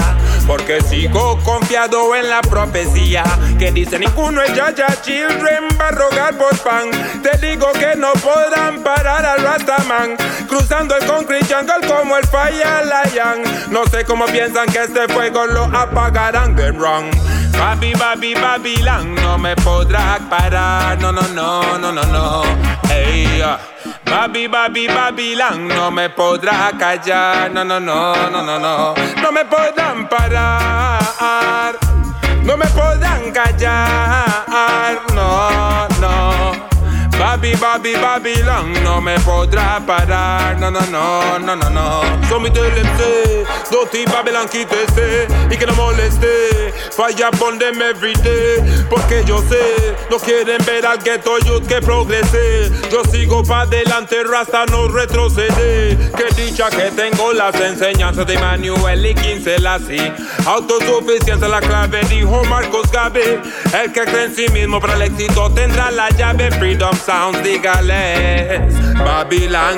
[0.47, 3.23] Porque sigo confiado en la profecía
[3.57, 6.89] que dice ninguno es ya children va a rogar por pan.
[7.21, 10.17] Te digo que no podrán parar al Rastaman.
[10.47, 13.43] Cruzando el concrete jungle como el Fire Lion.
[13.71, 16.57] No sé cómo piensan que este fuego lo apagarán.
[16.57, 17.11] Get wrong.
[17.57, 20.99] Babi, babi, Babilán, no me podrá parar.
[20.99, 22.43] No, no, no, no, no, no.
[22.89, 23.80] Hey, uh.
[24.11, 27.49] Babi, babi, Babilán, no me podrá callar.
[27.49, 28.93] No, no, no, no, no, no.
[29.21, 31.79] No me podrán parar.
[32.43, 35.01] No me podrán callar.
[35.15, 36.30] No, no.
[37.21, 40.57] Babi, babi, Babylon no me podrá parar.
[40.59, 42.01] No, no, no, no, no, no.
[42.27, 46.73] Son mi TLC, Doti Babylon quítese y que no moleste.
[46.97, 48.57] Falla por them every day.
[48.89, 52.71] Porque yo sé, no quieren ver al ghetto youth que progrese.
[52.91, 55.95] Yo sigo para adelante, Rasta no retrocede.
[56.17, 60.11] Que dicha que tengo las enseñanzas de Manuel y 15 así.
[60.47, 63.39] Autosuficiencia la clave, dijo Marcos Gabe.
[63.79, 66.49] El que cree en sí mismo para el éxito tendrá la llave.
[66.51, 68.73] Freedom sound, dígales.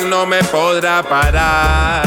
[0.09, 2.03] No me podrá parar.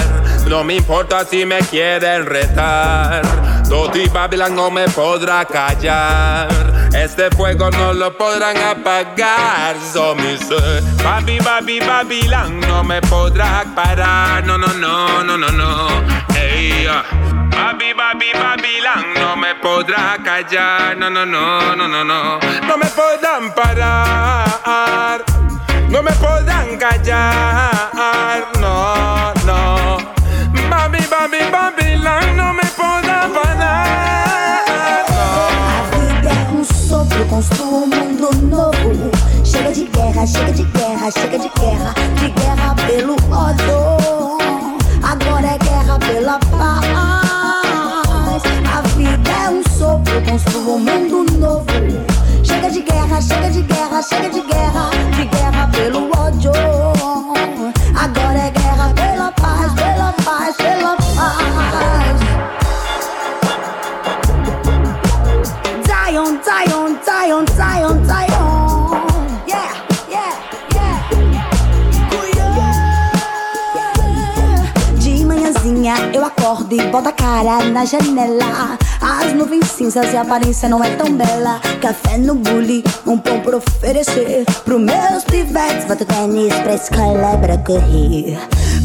[0.49, 3.23] No me importa si me quieren retar.
[3.69, 6.49] Toti Babylon no me podrá callar.
[6.95, 9.75] Este fuego no lo podrán apagar.
[9.93, 10.37] So me
[11.03, 14.45] Babi, Babi, Babylon no me podrá parar.
[14.45, 15.89] No, no, no, no, no, no.
[16.35, 17.26] Hey, uh.
[17.57, 20.95] Babi, Babi, Babylon no me podrá callar.
[20.97, 22.39] No, no, no, no, no, no.
[22.69, 25.25] No me podrán parar.
[25.89, 28.49] No me podrán callar.
[28.61, 29.97] No, no.
[30.69, 35.07] Babi, Babi, Babylon no me podrá parar.
[35.09, 39.11] A vida é um sopro, construa mundo novo.
[39.45, 44.06] Chega de guerra, chega de guerra, chega de guerra, de guerra pelo ódio.
[50.45, 51.67] Um mundo novo.
[52.43, 54.96] Chega de guerra, chega de guerra, chega de guerra
[76.77, 78.79] acordo e boto a cara na janela.
[79.01, 81.61] As nuvens cinzas e a aparência não é tão bela.
[81.81, 84.45] Café no bule, um pão pra oferecer.
[84.65, 88.39] Pro meus pivetes, boto tênis pra escola é pra correr.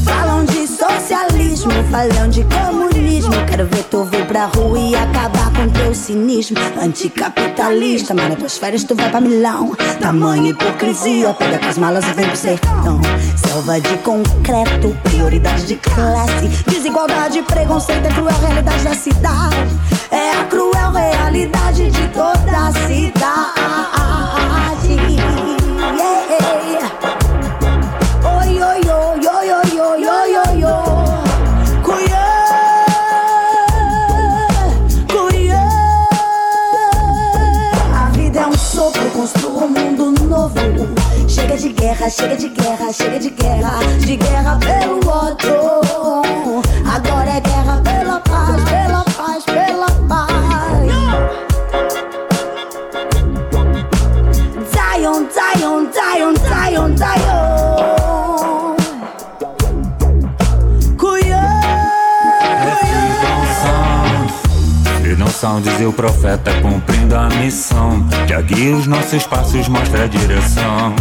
[0.05, 3.33] Falam de socialismo, falam de comunismo.
[3.49, 6.57] Quero ver tu vir pra rua e acabar com teu cinismo.
[6.81, 9.75] Anticapitalista, mas nas tuas férias tu vai pra Milão.
[9.99, 13.01] Tamanha hipocrisia, pega com as malas e vem pro sertão.
[13.35, 16.47] Selva de concreto, prioridade de classe.
[16.67, 19.79] Desigualdade, preconceito, é cruel realidade da cidade.
[20.11, 23.31] É a cruel realidade de toda a cidade.
[28.23, 30.81] Oi, oi, oi, oi, oi, oi, oi, oi, oi.
[31.83, 32.45] Cuiá,
[35.11, 35.65] cuiá.
[37.95, 40.55] A vida é um sopro, construa um mundo novo.
[41.27, 45.81] Chega de guerra, chega de guerra, chega de guerra, de guerra pelo ódio.
[46.93, 50.31] Agora é guerra pela paz, pela paz, pela paz.
[54.73, 58.11] Zion, Zion, Zion, Zion, Zion.
[65.01, 68.05] Freedom Sound, dizia o profeta cumprindo a missão.
[68.27, 70.93] Já guia os nossos passos, mostra a direção.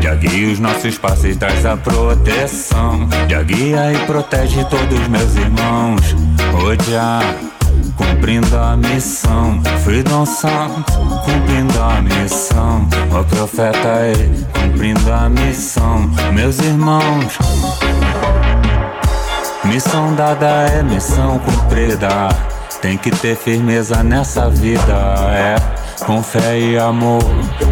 [0.00, 3.08] Já guia os nossos passos, traz a proteção.
[3.28, 6.16] Já guia e protege todos meus irmãos.
[6.64, 7.22] Odiar.
[7.96, 10.84] Cumprindo a missão, Freedom Sound,
[11.24, 14.12] cumprindo a missão, o profeta é
[14.52, 17.38] cumprindo a missão, meus irmãos.
[19.64, 22.28] Missão dada é missão cumprida.
[22.80, 24.94] Tem que ter firmeza nessa vida,
[25.30, 25.77] é.
[26.08, 27.22] Com fé e amor,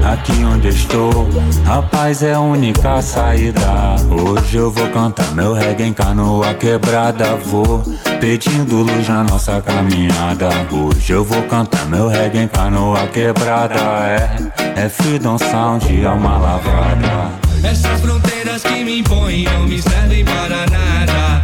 [0.04, 1.26] aqui onde estou,
[1.66, 3.96] a paz é a única saída.
[4.10, 7.82] Hoje eu vou cantar meu reggae em canoa quebrada, vou
[8.20, 10.50] pedindo luz na nossa caminhada.
[10.70, 14.82] Hoje eu vou cantar meu reggae em canoa quebrada, é.
[14.82, 17.30] É Freedom Sound, alma lavada.
[17.64, 21.42] Essas fronteiras que me impõem não me servem para nada.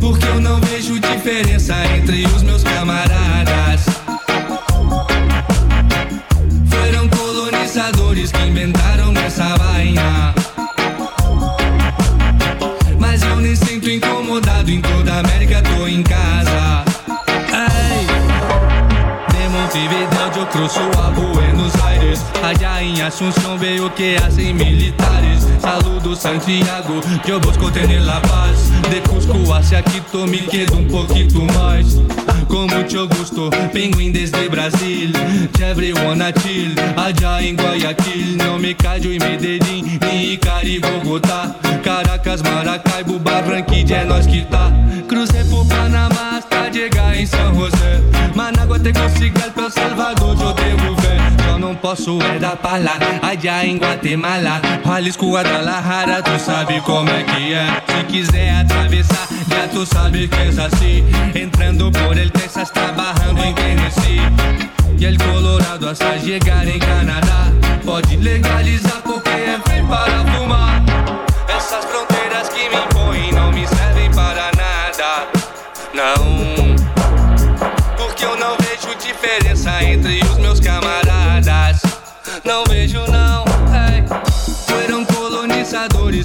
[0.00, 3.25] Porque eu não vejo diferença entre os meus camaradas.
[23.06, 24.16] Asunción veo que?
[24.16, 25.46] Hacen militares.
[25.60, 28.68] Saludo Santiago, eu busco tener la paz.
[28.90, 31.94] De Cusco hacia Quito me quedo um poquito mais.
[32.48, 35.12] Com muito gusto, pinguim desde Brasil.
[35.60, 38.38] Everyone chill, allá em Guayaquil.
[38.38, 41.54] Não me callo em Medellín, ni Icari, Bogotá.
[41.84, 44.72] Caracas, Maracaibo, Barranquilla é nós que tá.
[45.06, 48.02] Cruzei por Panamá hasta chegar em São José.
[48.34, 51.05] Manágua, Tegucigalpa, El Salvador, eu devo ver
[51.76, 57.54] posso é dar pra lá, allá em Guatemala Jalisco, Guadalajara, tu sabe como é que
[57.54, 57.66] é.
[57.86, 61.04] Se quiser atravessar, já tu sabe que é assim.
[61.34, 64.20] Entrando por el Texas, trabajando em Tennessee.
[64.98, 67.52] E el Colorado hasta chegar em Canadá.
[67.84, 70.25] Pode legalizar porque é bem para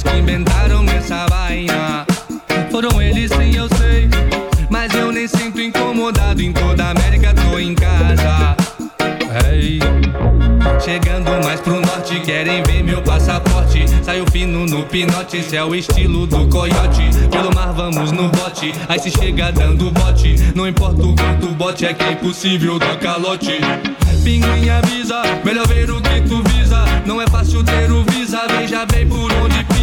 [0.02, 2.06] colonizadores que inventaram essa vaina
[2.70, 4.10] Foram eles sim eu sei
[4.70, 8.56] Mas eu nem sinto incomodado Em toda a América tô em casa
[9.50, 9.80] Hey.
[10.84, 13.86] Chegando mais pro norte, querem ver meu passaporte.
[14.04, 17.04] Saiu fino no pinote, esse é o estilo do coiote.
[17.30, 20.36] Pelo mar vamos no bote, aí se chega dando bote.
[20.54, 23.60] Não importa o quanto bote, é que é impossível dar calote.
[24.22, 26.84] Pinguim avisa, melhor ver o que tu visa.
[27.06, 29.81] Não é fácil ter o visa, veja bem por onde pisa.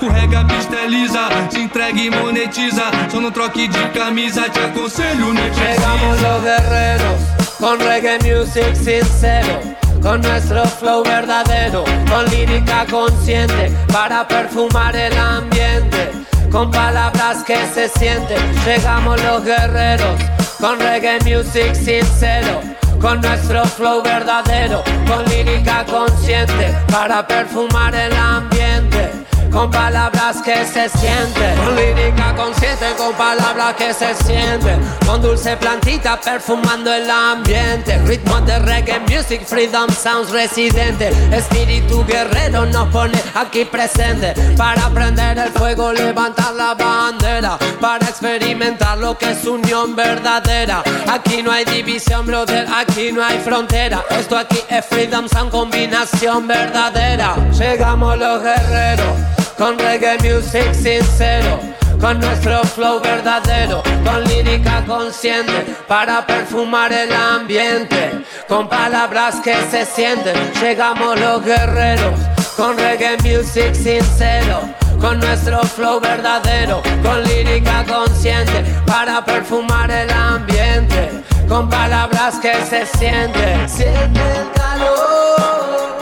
[0.00, 0.46] Escorrega,
[0.86, 2.84] lisa, se entrega e monetiza.
[3.10, 7.20] Só não troque de camisa, te aconselho, nem Llegamos los guerreros
[7.58, 9.58] con reggae music sincero,
[10.00, 16.12] con nuestro flow verdadero, con lírica consciente para perfumar el ambiente,
[16.52, 18.38] con palabras que se sienten.
[18.64, 20.20] Llegamos los guerreros
[20.60, 22.60] con reggae music sincero.
[23.00, 29.17] Con nuestro flow verdadero, con lírica consciente para perfumar el ambiente.
[29.50, 35.56] Con palabras que se sienten, con lírica consciente, con palabras que se sienten, con dulce
[35.56, 43.18] plantita perfumando el ambiente, ritmo de reggae music, freedom sounds residente, espíritu guerrero nos pone
[43.34, 49.96] aquí presente, para prender el fuego, levantar la bandera, para experimentar lo que es unión
[49.96, 55.50] verdadera, aquí no hay división, brother, aquí no hay frontera, esto aquí es freedom sound,
[55.50, 61.58] combinación verdadera, llegamos los guerreros con reggae music sincero,
[62.00, 69.84] con nuestro flow verdadero, con lírica consciente para perfumar el ambiente, con palabras que se
[69.84, 72.14] sienten, llegamos los guerreros,
[72.56, 74.60] con reggae music sincero.
[75.00, 82.84] Con nuestro flow verdadero, con lírica consciente, para perfumar el ambiente, con palabras que se
[82.84, 83.68] sienten.
[83.68, 86.00] Siente el calor,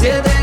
[0.00, 0.33] siente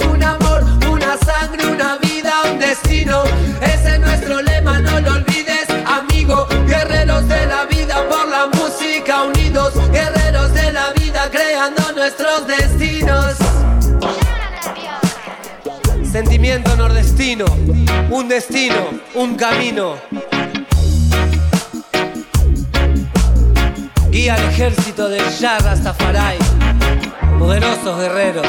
[0.00, 3.24] Un amor, una sangre, una vida, un destino.
[3.60, 6.46] Ese es nuestro lema, no lo olvides, amigo.
[6.66, 9.74] Guerreros de la vida por la música unidos.
[9.90, 13.34] Guerreros de la vida creando nuestros destinos.
[16.10, 17.44] Sentimiento nordestino,
[18.10, 19.96] un destino, un camino.
[24.10, 26.38] Guía al ejército del Shah Rastafari,
[27.36, 28.46] poderosos guerreros.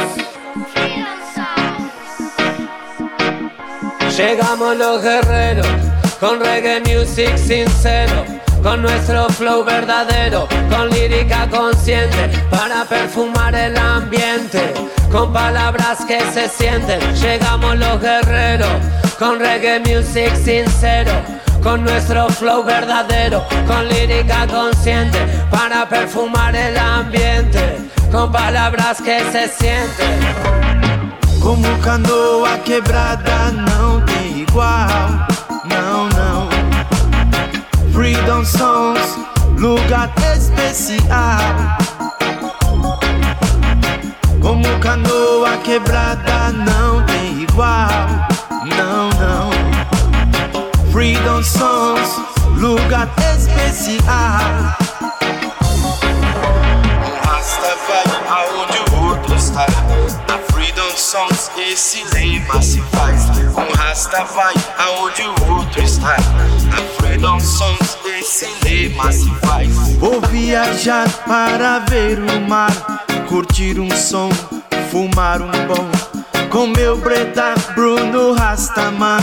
[4.18, 5.68] Llegamos los guerreros
[6.22, 8.24] con reggae music sincero,
[8.64, 14.74] con nuestro flow verdadero, con lírica consciente para perfumar el ambiente,
[15.12, 17.02] con palabras que se sienten.
[17.16, 18.70] Llegamos los guerreros
[19.20, 21.12] con reggae music sincero.
[21.62, 25.18] Con nuestro flow verdadero, con lírica consciente,
[25.50, 30.76] para perfumar el ambiente, con palabras que se sienten.
[31.42, 33.85] Como canoa quebrada tem
[34.56, 35.28] igual,
[35.66, 36.50] não, não.
[37.92, 39.18] Freedom Songs,
[39.58, 41.42] lugar especial.
[44.42, 47.90] Como canoa quebrada não tem igual,
[48.78, 49.52] não, não.
[50.94, 52.22] Freedom Songs,
[52.56, 54.74] lugar especial.
[57.26, 58.75] Rastafari aonde
[61.16, 63.30] sons, esse lema se faz.
[63.56, 66.16] Um rasta vai aonde o outro está.
[66.16, 69.94] A freedom sons, esse lema se faz.
[69.98, 72.74] Vou viajar para ver o mar,
[73.30, 74.30] curtir um som,
[74.92, 75.90] fumar um bom.
[76.50, 79.22] Com meu Breda, Bruno Rastaman,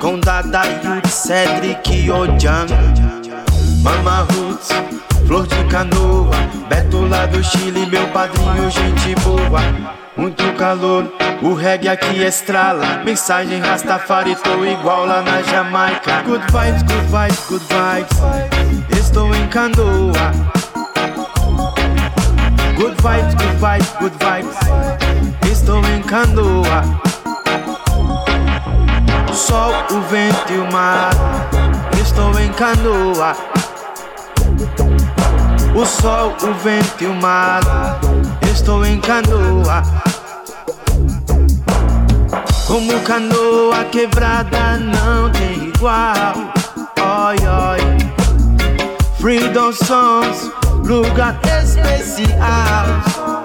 [0.00, 2.66] com Dada Yud, Cedric Ojan,
[3.82, 4.68] Mama Roots.
[5.26, 6.34] Flor de canoa,
[6.68, 10.07] Beto lá do Chile, meu padrinho, gente boa.
[10.18, 13.04] Muito calor, o reggae aqui estrala.
[13.04, 16.22] Mensagem Rastafari, tô igual lá na Jamaica.
[16.24, 18.98] Good vibes, good vibes, good vibes.
[18.98, 20.32] Estou em canoa.
[22.76, 25.52] Good vibes, good vibes, good vibes.
[25.52, 26.82] Estou em canoa.
[29.30, 31.10] O sol, o vento e o mar.
[32.02, 33.36] Estou em canoa.
[35.74, 37.60] O sol, o vento e o mar.
[38.52, 39.82] Estou em canoa.
[42.66, 46.34] Como canoa quebrada não tem igual.
[46.98, 48.08] Oi, oi.
[49.18, 50.50] Freedom Songs,
[50.84, 53.37] lugar especial.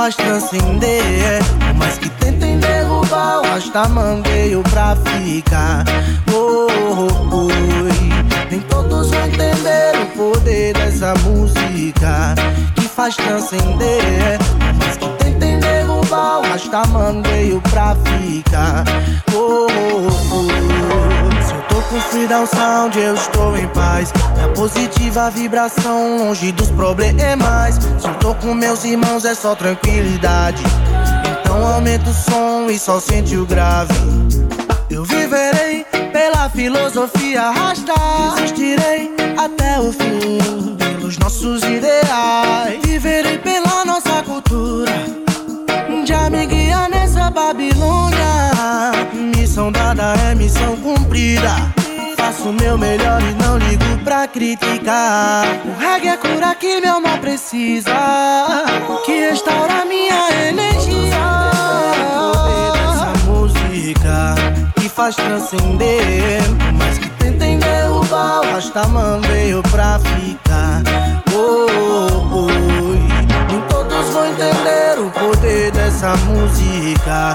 [0.00, 1.42] Faz transcender.
[1.58, 5.84] Por mais que tentem derrubar, o Rastaman veio pra ficar.
[6.32, 8.50] Oh, oh, oh.
[8.50, 12.34] Nem todos vão entender o poder dessa música
[12.76, 14.38] que faz transcender.
[14.38, 18.84] Por mais que tentem derrubar, o Rastaman veio pra ficar.
[19.34, 20.69] Oh, oh, oh.
[21.90, 24.12] Com freedom sound, eu estou em paz.
[24.36, 27.80] Na positiva vibração, longe dos problemas.
[27.98, 30.62] Se eu tô com meus irmãos, é só tranquilidade.
[31.40, 33.92] Então aumenta o som e só sente o grave.
[34.88, 37.92] Eu viverei pela filosofia rasta.
[38.36, 42.78] Resistirei até o fim pelos nossos ideais.
[42.84, 44.92] Viverei pela nossa cultura.
[46.06, 48.20] Já me guia nessa Babilônia.
[49.36, 51.79] Missão dada é missão cumprida.
[52.40, 55.44] Faço o meu melhor e não ligo pra criticar.
[55.66, 57.92] O reggae é cura que meu mal precisa.
[59.04, 61.18] Que restaura minha energia.
[62.88, 64.34] Essa música
[64.74, 66.40] que faz transcender.
[66.78, 70.82] Mais que tentem derrubar, o Rastaman veio pra ficar.
[71.34, 73.50] Oh, oh, oh.
[73.50, 77.34] Nem todos vão entender o poder dessa música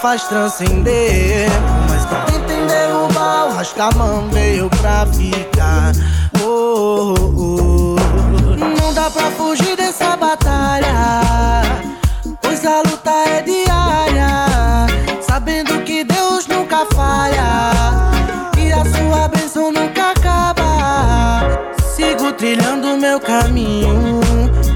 [0.00, 1.48] faz transcender.
[1.88, 5.92] Mais que tentem derrubar, o Rastaman veio pra ficar.
[6.40, 8.56] Oh, oh, oh.
[8.80, 11.62] Não dá pra fugir dessa batalha,
[12.40, 14.86] pois a luta é diária.
[15.20, 17.72] Sabendo que Deus nunca falha
[18.56, 21.42] e a sua bênção nunca acaba.
[21.94, 24.20] Sigo trilhando meu caminho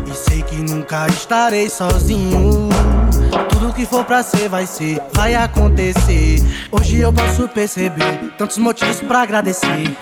[0.05, 2.69] e sei que nunca estarei sozinho.
[3.51, 6.43] Tudo que for pra ser, vai ser, vai acontecer.
[6.71, 9.97] Hoje eu posso perceber tantos motivos pra agradecer.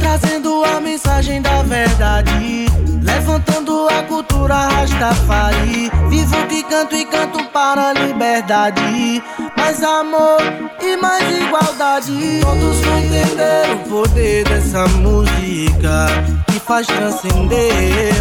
[0.00, 2.66] Trazendo a mensagem da verdade.
[3.02, 5.90] Levantando a cultura Rastafari.
[6.08, 9.22] Vivo que canto e canto para a liberdade.
[9.56, 10.40] Mais amor
[10.80, 12.40] e mais igualdade.
[12.40, 16.06] Todos vão entender o poder dessa música
[16.46, 18.14] que faz transcender.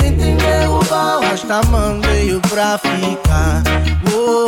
[0.00, 3.62] Derrubar, o Rastaman veio pra ficar.
[4.12, 4.46] Oh,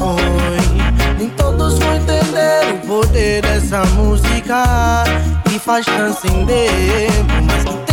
[0.00, 1.18] oh, oh.
[1.18, 4.64] Nem todos vão entender o poder dessa música
[5.44, 7.10] que faz transcender.
[7.86, 7.89] Que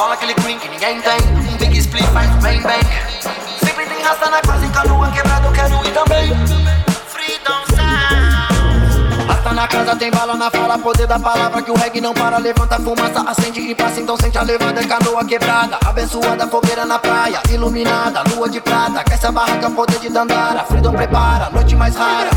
[0.00, 1.18] Bola aquele green que ninguém tem.
[1.46, 2.86] Um big split faz um bang bang.
[3.62, 6.28] Sempre tem rasta na casa e canoa quebrada, eu quero ir também.
[7.06, 9.26] Freedom Sound.
[9.28, 12.38] Rasta na casa, tem bala na fala, poder da palavra que o reggae não para.
[12.38, 15.78] Levanta a fumaça, acende e passa, então sente a levada, é canoa quebrada.
[15.84, 19.04] Abençoada, fogueira na praia, iluminada, lua de prata.
[19.04, 20.64] Que essa barraca, poder de Dandara.
[20.64, 22.30] Freedom prepara, noite mais rara.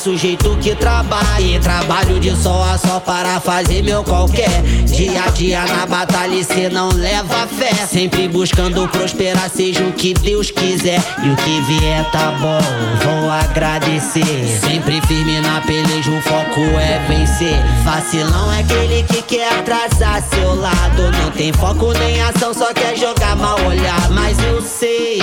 [0.00, 4.62] Sujeito que trabalha E trabalho de sol a sol para fazer meu qualquer.
[4.86, 7.74] Dia a dia na batalha e cê não leva fé.
[7.86, 11.00] Sempre buscando prosperar, seja o que Deus quiser.
[11.22, 12.60] E o que vier tá bom,
[13.04, 14.60] vou agradecer.
[14.60, 17.58] Sempre firme na peleja, o foco é vencer.
[17.84, 21.10] Vacilão é aquele que quer atrasar seu lado.
[21.22, 25.20] Não tem foco nem ação, só quer jogar mal olhar, mas eu sei,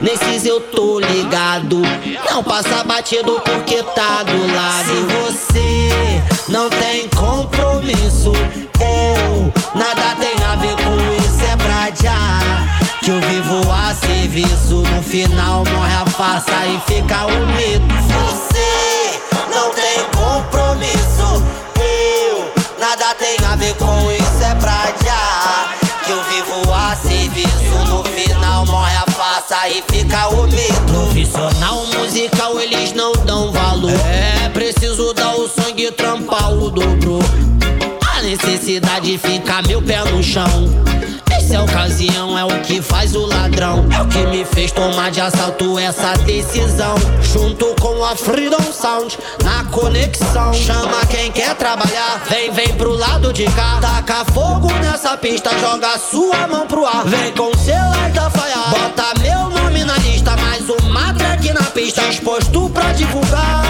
[0.00, 1.82] nesses eu tô ligado.
[2.32, 4.86] Não passa batido porque tá do lado.
[4.86, 8.32] Se você não tem compromisso,
[8.80, 12.38] eu nada tem a ver com isso, é já.
[13.00, 17.94] Que eu vivo a serviço, no final morre a farsa e fica o mito.
[18.06, 19.20] Você
[19.52, 21.42] não tem compromisso,
[21.80, 25.79] eu nada tem a ver com isso, é já.
[26.10, 30.82] Que eu vivo a serviço, no final morre a farsa e fica o mito.
[30.88, 33.92] Profissional musical, eles não dão valor.
[34.06, 37.20] É preciso dar o sangue, trampar o dobro.
[38.30, 40.46] Necessidade fica meu pé no chão.
[41.32, 43.84] Essa ocasião é o que faz o ladrão.
[43.92, 46.94] É o que me fez tomar de assalto essa decisão.
[47.20, 50.54] Junto com a Freedom Sound, na conexão.
[50.54, 53.80] Chama quem quer trabalhar, vem, vem pro lado de cá.
[53.80, 57.04] Taca fogo nessa pista, joga sua mão pro ar.
[57.06, 57.74] Vem com seu
[58.14, 60.36] da faia, bota meu nome na lista.
[60.36, 63.69] Mais uma track na pista, exposto pra divulgar.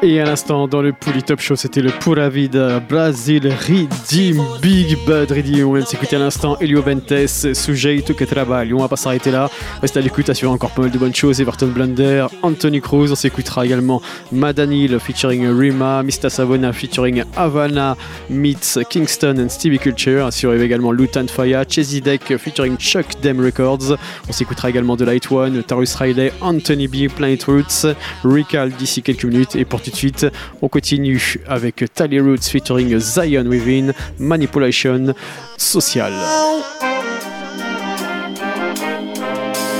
[0.00, 4.96] Et à l'instant, dans le Pouli Top Show, c'était le Pura Vida Brasil Redeem Big
[5.04, 5.66] Bad Redeem.
[5.66, 8.76] On vient de s'écouter à l'instant Elio Ventes, Sujeito que Trabalho.
[8.76, 9.50] On va pas s'arrêter là.
[9.82, 11.40] Restez à l'écoute, assurez encore pas mal de bonnes choses.
[11.40, 13.10] Everton Blunder, Anthony Cruz.
[13.10, 14.00] On s'écoutera également
[14.30, 17.96] Madanil featuring Rima, Mista Savona featuring Havana
[18.30, 20.26] meets Kingston and Stevie Culture.
[20.26, 23.96] Assurez également Lutan Faya, Chesy Deck featuring Chuck Dem Records.
[24.28, 29.24] On s'écoutera également de Light One, Tarus Riley, Anthony B, Planet Roots, Rical d'ici quelques
[29.24, 29.56] minutes.
[29.56, 30.26] Et pour tout de suite,
[30.60, 35.14] on continue avec Tally Roots featuring Zion Within, Manipulation
[35.56, 36.12] Social.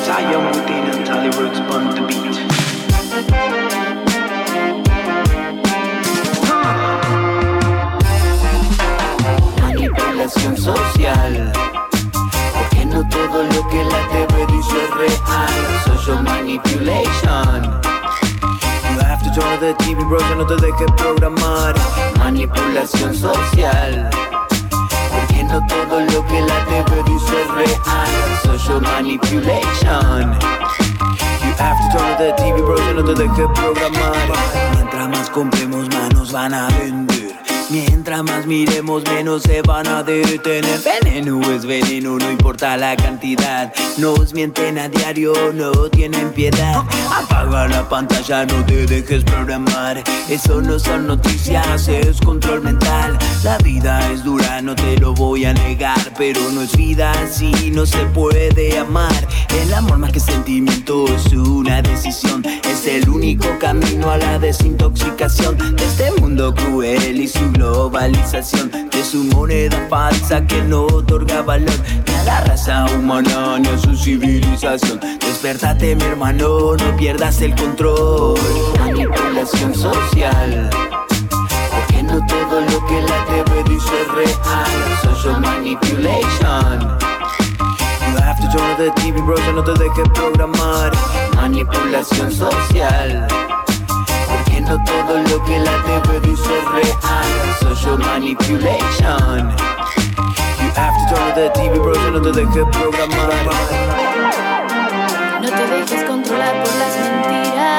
[0.04, 2.38] Zion within and Tally Roots on the beat.
[9.60, 11.52] Manipulación social.
[12.54, 15.18] Porque no todo lo que la TV dice es real.
[15.84, 17.78] Social manipulation.
[19.34, 21.74] Turn the TV bro, ya no te dejes programar.
[22.18, 24.10] Manipulación social.
[25.12, 27.78] Porque no todo lo que la TV dice es real.
[28.42, 30.32] Social manipulation.
[31.44, 34.16] You have to turn the TV bro, ya no te dejes programar.
[34.74, 37.36] Mientras más compremos, más nos van a vender.
[37.70, 40.80] Mientras más miremos, menos se van a detener.
[40.82, 43.74] Veneno es veneno, no importa la cantidad.
[43.98, 46.82] Nos mienten a diario, no tienen piedad.
[47.14, 50.02] Apaga la pantalla, no te dejes programar.
[50.30, 53.18] Eso no son noticias, es control mental.
[53.44, 56.14] La vida es dura, no te lo voy a negar.
[56.16, 59.28] Pero no es vida así, no se puede amar.
[59.62, 62.42] El amor más que sentimiento es una decisión.
[62.46, 68.70] Es el único camino a la desintoxicación de este mundo cruel y su globalización.
[68.90, 71.74] De su moneda falsa que no otorga valor
[72.06, 75.00] ni a la raza humana ni a su civilización.
[75.20, 78.38] Despertate, mi hermano, no pierdas el control.
[78.78, 80.70] Manipulación social.
[81.70, 84.70] Porque no todo lo que la TV dice es real.
[85.02, 86.98] Social manipulation.
[88.06, 90.92] You have to turn the TV, bro, ya no te dejes programar.
[91.34, 93.26] Manipulación social
[94.76, 97.24] todo lo que la TV dice es real.
[97.60, 99.48] Social manipulation.
[100.60, 103.30] You have to turn the TV, bro, yo no te dejes programar.
[105.40, 107.78] No te dejes controlar por las mentiras.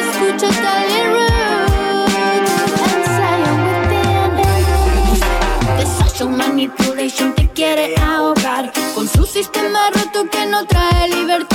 [0.00, 1.30] Escucha Tally Root.
[5.78, 11.49] The social manipulation te quiere ahogar con su sistema roto que no trae libertad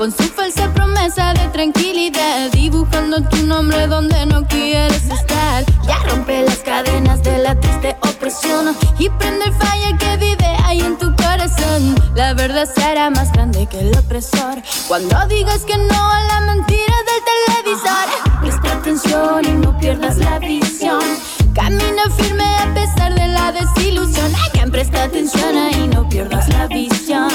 [0.00, 5.62] con su falsa promesa de tranquilidad, dibujando tu nombre donde no quieres estar.
[5.86, 10.80] Ya rompe las cadenas de la triste opresión y prende el falla que vive ahí
[10.80, 11.94] en tu corazón.
[12.14, 16.94] La verdad será más grande que el opresor cuando digas que no a la mentira
[17.10, 18.40] del televisor.
[18.40, 21.02] Presta atención y no pierdas la visión.
[21.54, 24.32] Camina firme a pesar de la desilusión.
[24.54, 27.30] Quien presta atención ahí, no pierdas la visión.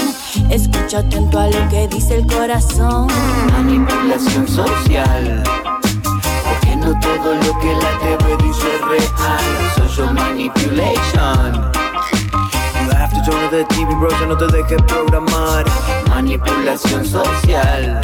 [0.49, 3.07] Escucha atento a lo que dice el corazón.
[3.51, 5.43] Manipulación social.
[6.43, 9.43] Porque no todo lo que la TV dice es real.
[9.75, 11.71] Social manipulation.
[12.81, 15.65] You have to turn the TV, bro, ya no te dejes programar.
[16.09, 17.99] Manipulación social.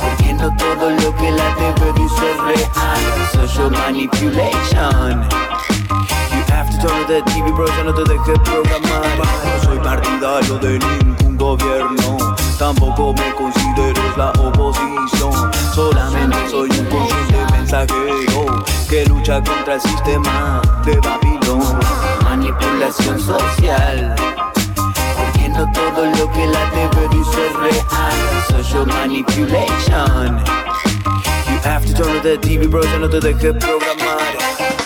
[0.00, 3.02] Porque no todo lo que la TV dice es real.
[3.32, 5.28] Social manipulation.
[6.54, 9.18] To the TV, bro, ya no te dejes programar.
[9.18, 12.36] No soy partidario de ningún gobierno.
[12.58, 15.50] Tampoco me considero la oposición.
[15.74, 21.78] Solamente soy un consciente mensajero que lucha contra el sistema de Babilón.
[22.22, 24.14] Manipulación social.
[25.16, 28.42] Porque no todo lo que la TV dice es real.
[28.48, 30.38] Social manipulation.
[31.48, 34.83] You have to turn to the TV, bro, ya no te dejes programar.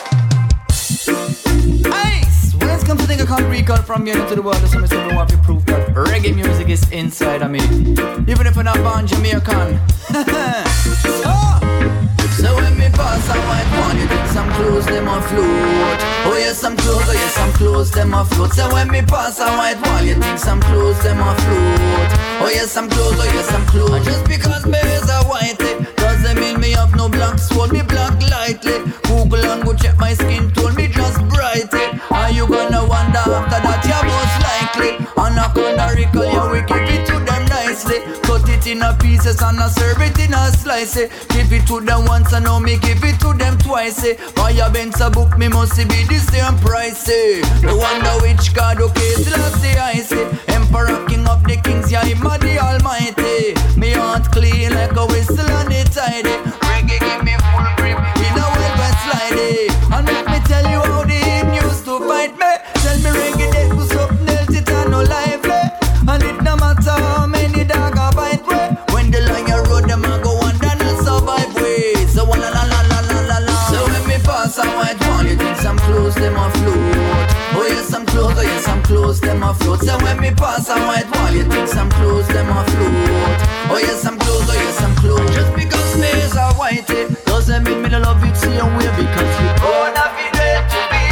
[2.91, 4.97] It's to think I can't recall from here to the world, so Mr.
[5.07, 7.61] Blue want prove that reggae music is inside of me.
[7.61, 9.79] Even if I'm not born Jamaican.
[11.29, 11.61] oh!
[12.41, 16.01] So when me pass a white one, you think some clothes them on float.
[16.25, 18.55] Oh yes, some clothes, oh yes, some clothes them on float.
[18.55, 22.09] So when me pass a white one, you think some clothes them on float.
[22.41, 24.03] Oh yes, some clothes, oh yes, some clothes.
[24.07, 25.29] Just because me is a
[26.19, 27.73] white, doesn't mean me have no black sword.
[27.73, 28.79] Me black lightly.
[29.05, 30.75] Google and go check my skin tone.
[30.75, 31.73] Me just bright.
[32.11, 33.85] Are you gonna wonder after that?
[33.85, 35.07] Yeah, most likely.
[35.17, 37.48] And a canonical, yeah, we give it to them
[37.79, 38.01] nicely.
[38.23, 40.97] Cut it in a pieces and I serve it in a slice.
[40.97, 41.09] eh.
[41.29, 44.05] Give it to them once and now me give it to them twice.
[44.05, 44.17] eh.
[44.35, 47.09] Buy a Benz a book, me must be the same price.
[47.09, 47.43] eh.
[47.63, 49.99] Me wonder which God okay, still I say I.
[50.49, 53.55] Emperor king of the kings, yeah, him the almighty.
[53.79, 56.58] Me heart clean like a whistle and it tidy.
[79.19, 79.81] Clothes them float.
[79.81, 83.39] So when me pass a white wall, you think some clothes them a float.
[83.71, 85.35] Oh yes, some clothes, oh yes, some clothes.
[85.35, 89.33] Just because me is a whitey eh, doesn't mean me love it same way because
[89.41, 91.03] you born a fidel to be.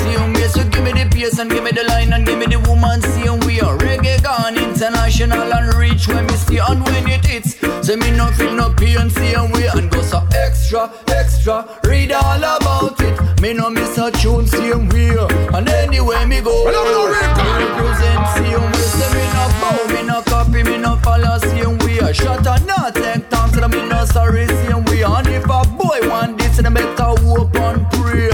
[0.00, 2.46] Same way, so give me the pace and give me the line and give me
[2.46, 3.00] the woman.
[3.02, 7.56] Same way, reggae gone international and reach when me see and when it hits.
[7.86, 11.66] Say me no feel no pain same way and go so extra, extra.
[11.84, 13.35] Read all about it.
[13.46, 15.16] Me no miss a tune same way.
[15.54, 18.86] And anyway me go, me represent same way.
[18.90, 22.12] Say me no bow, me no copy, me no follow same way.
[22.12, 25.02] Shut up, not take thanks, and me no sorry same way.
[25.02, 28.32] And if a boy want this, then better hope and pray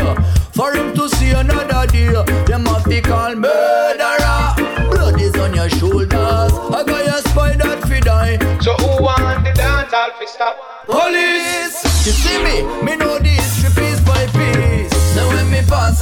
[0.54, 2.08] for him to see another day.
[2.46, 4.54] Them have to call murderer.
[4.90, 6.10] Blood is on your shoulders.
[6.14, 8.38] I got your spy that fi die.
[8.60, 9.92] So who want the dance?
[9.92, 10.56] I'll fi stop.
[10.86, 12.62] Police, you see me?
[12.82, 13.42] Me know the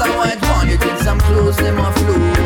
[0.00, 2.36] me a white one, you think some clothes them a float.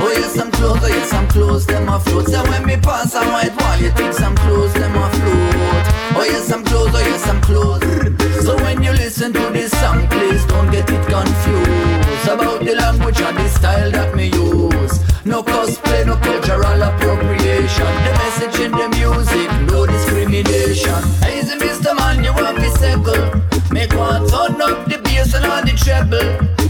[0.00, 2.28] Oh yes, some clothes, oh yes, some clothes them a float.
[2.28, 5.84] So when me pass a white one, you think some clothes them a float.
[6.16, 8.44] Oh yes, some clothes, oh yes, some clothes.
[8.44, 13.20] So when you listen to this song, please don't get it confused about the language
[13.20, 15.00] and the style that me use.
[15.24, 17.90] No cosplay, no cultural appropriation.
[18.06, 21.02] The message in the music, no discrimination.
[21.20, 21.96] Hey, Mr.
[21.96, 23.53] Man, you want to circle?
[23.74, 26.22] Make one turn up the bass and all the treble.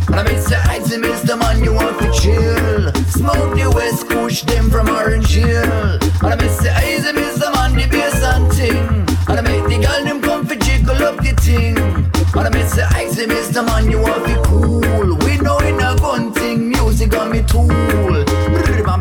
[0.08, 1.38] And I may say, I say, Mr.
[1.38, 2.90] Man, you want to chill.
[3.12, 6.00] Smoke the West Kush, them from Orange Hill.
[6.00, 7.52] And I may say, I say, Mr.
[7.52, 9.04] Man, the bass and ting.
[9.28, 11.76] And I make the girl them come for jiggle up the thing.
[11.76, 13.60] And I may say, I say, Mr.
[13.66, 15.16] Man, you want to cool.
[15.26, 17.68] We know in a gun thing, music on me tool.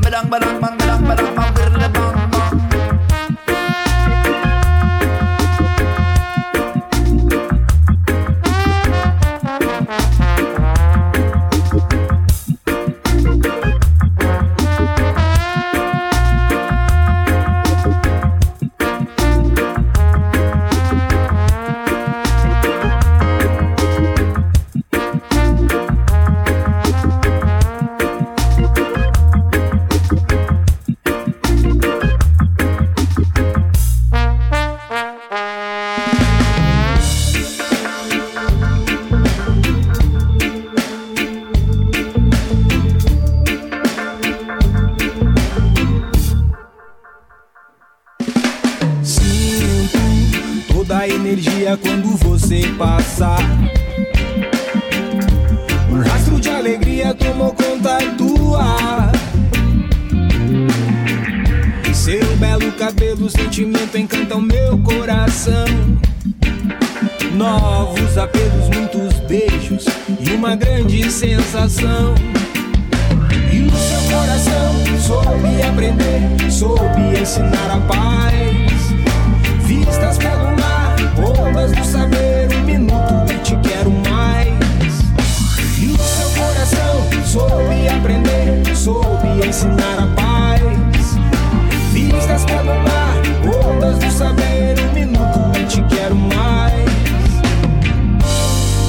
[0.04, 0.60] Badang, badang,
[50.92, 53.40] alegria quando você passar.
[55.90, 59.12] Um rastro de alegria tomou conta do ar.
[61.94, 65.66] Seu belo cabelo, sentimento encanta o meu coração.
[67.34, 69.86] Novos apelos, muitos beijos
[70.20, 72.14] e uma grande sensação.
[73.52, 78.34] E no seu coração soube aprender, soube ensinar a paz.
[79.66, 80.53] Vistas pelo
[81.18, 84.50] ondas do saber, um minuto e te quero mais.
[85.80, 91.18] E no seu coração soube aprender, soube ensinar a paz.
[91.92, 93.22] Vistas pelo mar,
[93.68, 96.74] ondas do saber, um minuto e te quero mais.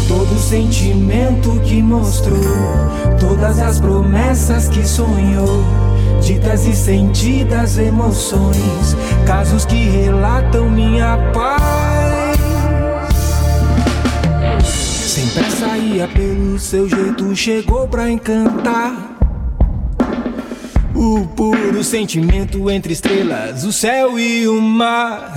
[0.08, 2.38] Todo sentimento que mostrou,
[3.18, 5.64] todas as promessas que sonhou,
[6.20, 8.96] ditas e sentidas emoções,
[9.26, 11.93] casos que relatam minha paz.
[15.24, 19.16] Sem pressa ia pelo seu jeito, chegou pra encantar.
[20.94, 25.32] O puro sentimento entre estrelas, o céu e o mar.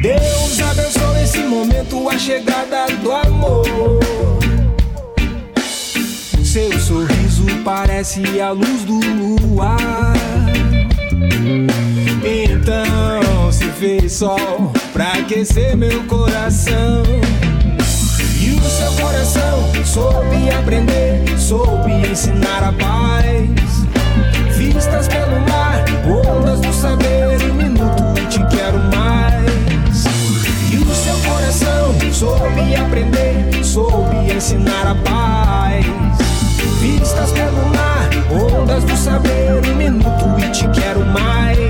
[0.00, 3.64] Deus abençoe esse momento, a chegada do amor.
[6.44, 10.14] Seu sorriso parece a luz do luar.
[12.22, 17.02] Então se fez sol pra aquecer meu coração.
[18.74, 23.86] Seu coração soube aprender, soube ensinar a paz.
[24.56, 30.04] Vistas pelo mar, ondas do saber, um minuto e te quero mais.
[30.72, 35.86] E o seu coração soube aprender, soube ensinar a paz.
[36.80, 41.63] Vistas pelo mar, ondas do saber, um minuto e te quero mais.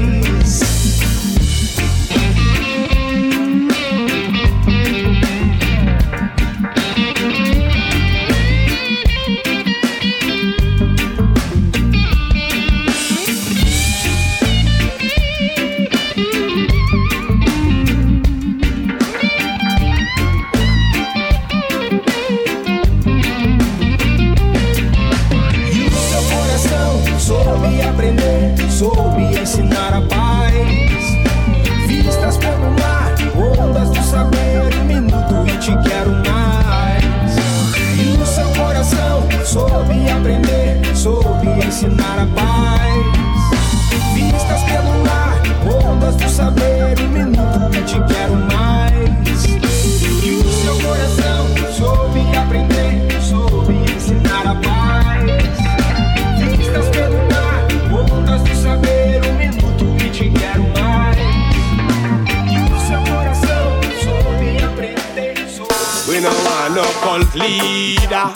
[67.35, 68.33] Leader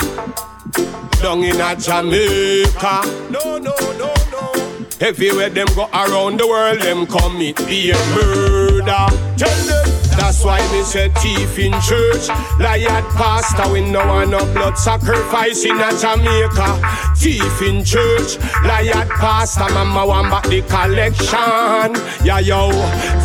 [1.23, 3.03] down in a Jamaica.
[3.31, 4.87] No, no, no, no.
[5.01, 9.07] Everywhere them go around the world, them commit be a murder.
[9.37, 9.99] Tell them.
[10.19, 13.73] That's why me say thief in church, liar pastor.
[13.73, 17.08] We no want no blood sacrifice in a Jamaica.
[17.19, 19.69] Thief in church, liar pastor.
[19.75, 22.25] Mama want back the collection.
[22.25, 22.71] Yeah yo,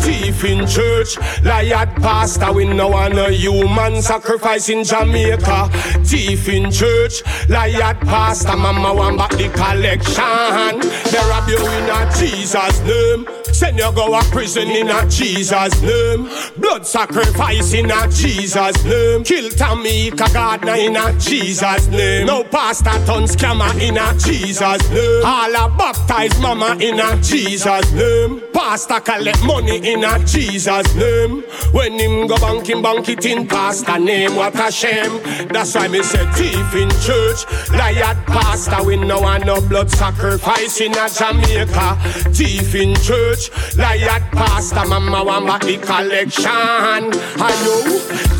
[0.02, 2.52] thief in church, liar pastor.
[2.52, 5.68] We no want no human sacrifice in Jamaica.
[6.04, 8.56] Thief in church, liar pastor.
[8.56, 10.80] Mama want back the collection.
[11.12, 13.26] They rob you in a Jesus name.
[13.54, 16.28] Send you go a prison in a Jesus name.
[16.56, 19.22] Blood sacrifice in a Jesus name.
[19.22, 22.26] Kill Tamika Gardner in a Jesus name.
[22.26, 25.22] No pastor turn scammer in a Jesus name.
[25.24, 28.40] All a baptized mama in a Jesus name.
[28.52, 31.42] Pastor collect money in a Jesus name.
[31.72, 34.36] When him go bank him bank it in pastor name.
[34.36, 35.20] What a shame.
[35.48, 37.44] That's why me say thief in church.
[37.70, 41.98] Liar pastor we no want no blood sacrifice in a Jamaica.
[42.32, 43.50] Thief in church.
[43.76, 47.12] Liar pastor mama want back the collection.
[47.44, 47.76] Ayo.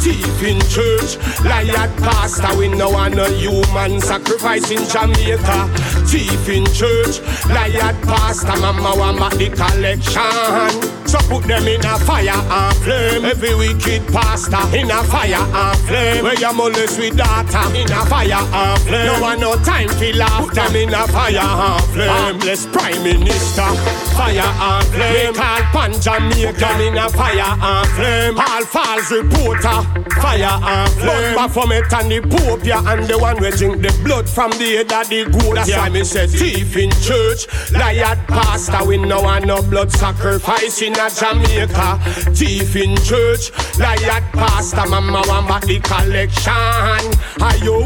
[0.00, 1.18] Thief in church.
[1.44, 5.33] Liar pastor we no want no human sacrifice in Jamaica.
[6.06, 7.20] Thief in church.
[7.48, 10.92] Liar pastor mama want back the collection.
[11.06, 13.24] So put them in a fire and flame.
[13.24, 16.24] Every wicked pastor in a fire and flame.
[16.24, 19.06] Where you molest with data in a fire and flame.
[19.06, 20.46] No one no time for laugh.
[20.46, 22.08] Put them in a fire and flame.
[22.08, 23.68] Harmless prime minister,
[24.14, 25.32] fire and flame.
[25.32, 28.38] We call pan Jamaica in a fire and flame.
[28.38, 29.82] All false reporter,
[30.20, 31.34] fire and flame.
[31.34, 34.92] Baphomet and the Pope, yeah, and the one we drink the blood from the head
[34.92, 35.54] of the goat.
[35.54, 38.84] That's why me say thief in church, liar pastor.
[38.86, 41.98] We no want no blood sacrifice in a Jamaica.
[42.34, 47.04] Thief in church, riot pastor, mama want back the collection.
[47.40, 47.84] Ayo,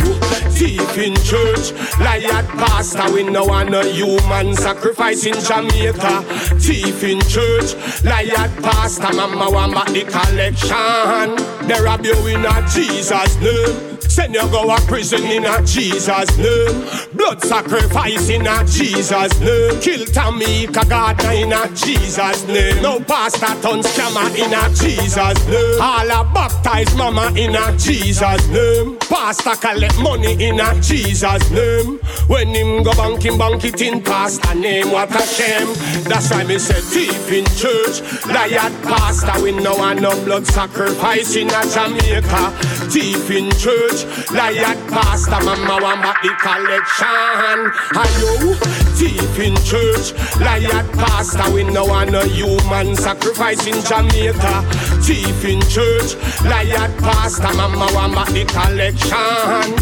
[0.52, 6.23] thief in church, riot pastor, we no want no human sacrifice in Jamaica.
[6.59, 7.74] Thief in church,
[8.05, 11.69] riot pastor, mama want back the collection.
[11.69, 13.88] They rob you in a Jesus name.
[14.09, 16.89] Send you go a prison in a Jesus name.
[17.14, 19.80] Blood sacrifice in a Jesus name.
[19.80, 22.82] Kill Tamika Gardner in a Jesus name.
[22.82, 25.80] No pastor turn scammer in a Jesus name.
[25.80, 28.98] All a baptized mama in a Jesus name.
[28.98, 31.98] Pastor collect money in a Jesus name.
[32.26, 34.90] When him go bank him bank it in pastor name.
[34.90, 35.74] What a shame.
[36.05, 38.01] That's why me say deep in church.
[38.26, 42.89] Riot pastor we no want no blood sacrifice in a Jamaica.
[42.90, 43.97] Deep in church.
[44.30, 47.58] Riot pastor mama want back the collection.
[47.94, 48.56] Ayo,
[48.98, 50.12] thief in church.
[50.40, 54.62] Riot pastor we no want no human sacrifice in Jamaica.
[55.02, 56.14] Thief in church.
[56.42, 59.74] Riot pastor mama want back the collection.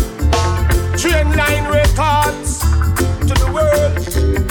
[0.97, 2.61] Train line records
[3.27, 4.46] to the world.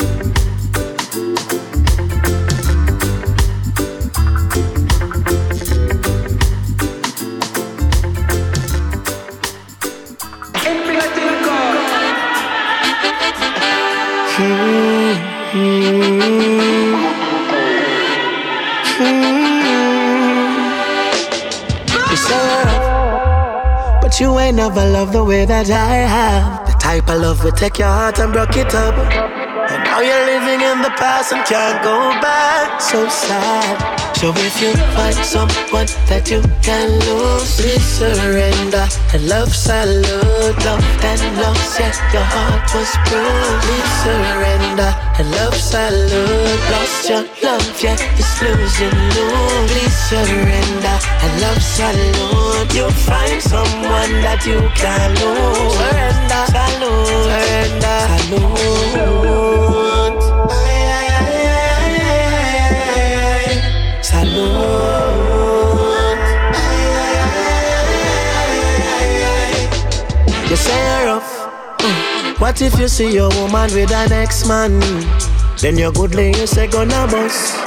[24.16, 26.68] But you ain't never loved the way that I have.
[26.68, 28.96] The type of love will take your heart and break it up.
[28.96, 32.80] And now you're living in the past and can't go back.
[32.80, 33.95] So sad.
[34.16, 38.88] So if you find someone that you can lose, please surrender.
[39.12, 43.60] And love salute, love and lost, yeah, your heart was bruised.
[43.68, 44.92] Please surrender.
[45.20, 49.28] And love salute, lost your love, yeah, it's losing you.
[49.68, 50.96] Please surrender.
[51.20, 55.76] And love salute, you'll find someone that you can lose.
[55.76, 58.64] Surrender, salute, surrender, salute.
[58.96, 60.75] Salute.
[72.46, 74.80] What if you see your woman with an ex-man?
[75.58, 77.58] Then your good you say gonna bust.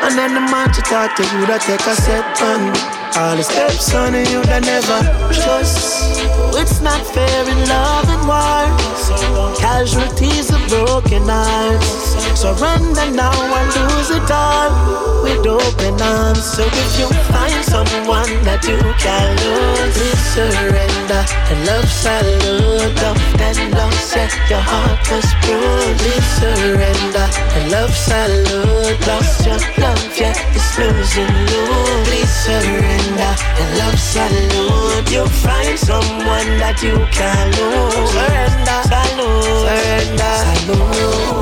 [0.00, 2.72] And then the man to talk to you that take a step on.
[3.20, 5.04] All the steps on you that never
[5.36, 6.24] trust.
[6.56, 9.54] It's not fair in love and war.
[9.60, 12.11] Casualties of broken hearts.
[12.42, 16.42] Surrender now and lose it all with open arms.
[16.42, 19.94] So if you find someone that you can lose,
[20.34, 22.98] surrender and love salute.
[22.98, 26.02] Love and lost, yeah, your heart was bruised.
[26.02, 28.98] Please surrender and love salute.
[29.06, 31.62] Lost your love, yeah, it's losing you.
[32.10, 35.06] Please surrender and love salute.
[35.14, 38.10] You'll find someone that you can lose.
[38.10, 41.41] Surrender, salute, surrender, salute.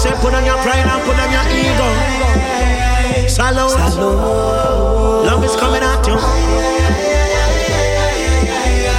[0.00, 1.88] Say put on your pride and put on your ego.
[3.28, 3.76] Salute.
[3.76, 5.28] Salute.
[5.28, 6.16] Love is coming at you.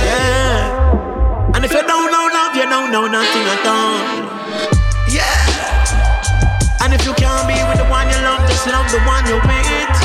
[0.05, 1.57] Yeah.
[1.57, 3.97] And if you don't know love, you don't know nothing at all.
[5.09, 6.85] Yeah.
[6.85, 9.41] And if you can't be with the one you love, just love the one you're
[9.41, 9.97] with.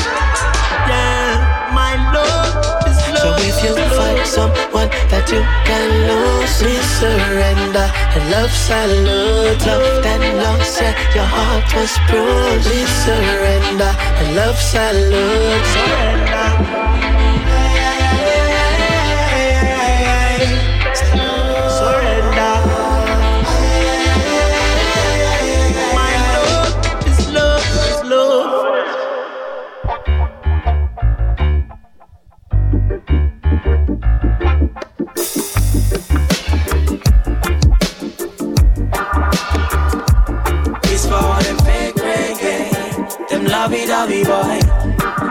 [0.89, 1.77] Yeah.
[1.77, 2.57] My love
[2.89, 3.21] is love.
[3.21, 4.86] So if you find someone
[5.27, 9.65] that you can lose, please surrender and love salute.
[9.65, 12.67] Love and lost, yeah, your heart was bruised.
[13.05, 15.65] Surrender and love salute.
[15.75, 17.66] Surrender.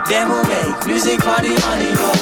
[0.09, 2.15] Them who make music for the money boy.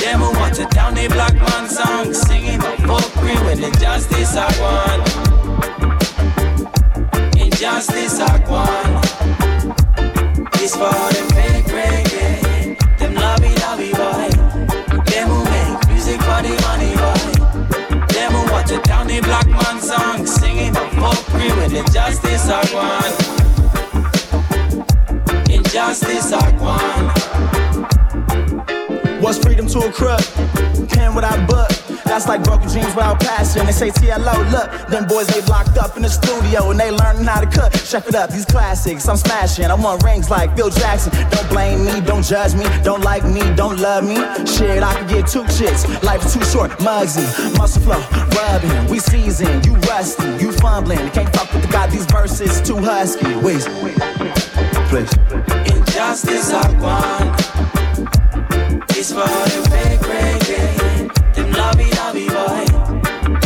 [0.00, 4.46] Them who want to down the black man song, singing about fuckery when injustice I
[4.62, 5.02] want.
[7.36, 9.04] Injustice I want.
[10.62, 14.30] It's for them fake reggae, them lovey-dovey boy.
[15.10, 18.06] Them who make music for the money boy.
[18.14, 22.62] Them who want to down the black man song, singing about fuckery when injustice I
[22.72, 23.43] want.
[25.74, 27.18] Injustice I want.
[29.20, 30.22] What's freedom to a crud?
[30.88, 31.82] Pen without butt.
[32.04, 33.66] That's like broken dreams without passion.
[33.66, 37.24] They say TLO, look, them boys they locked up in the studio and they learning
[37.24, 37.74] how to cook.
[37.74, 39.64] Chef it up, these classics I'm smashing.
[39.64, 41.12] I want rings like Phil Jackson.
[41.30, 44.14] Don't blame me, don't judge me, don't like me, don't love me.
[44.46, 45.82] Shit, I could get two shits.
[46.04, 47.26] Life too short, Muggsy,
[47.58, 47.98] muscle flow,
[48.38, 48.88] rubbing.
[48.88, 51.10] We seasoned, you rusty, you fumbling.
[51.10, 53.34] Can't fuck with the God, these verses too husky.
[53.42, 53.62] Wait,
[54.88, 55.43] please.
[55.94, 57.30] Injustice I want.
[58.98, 62.66] It's for the fake reggae Them lobby lobby boy.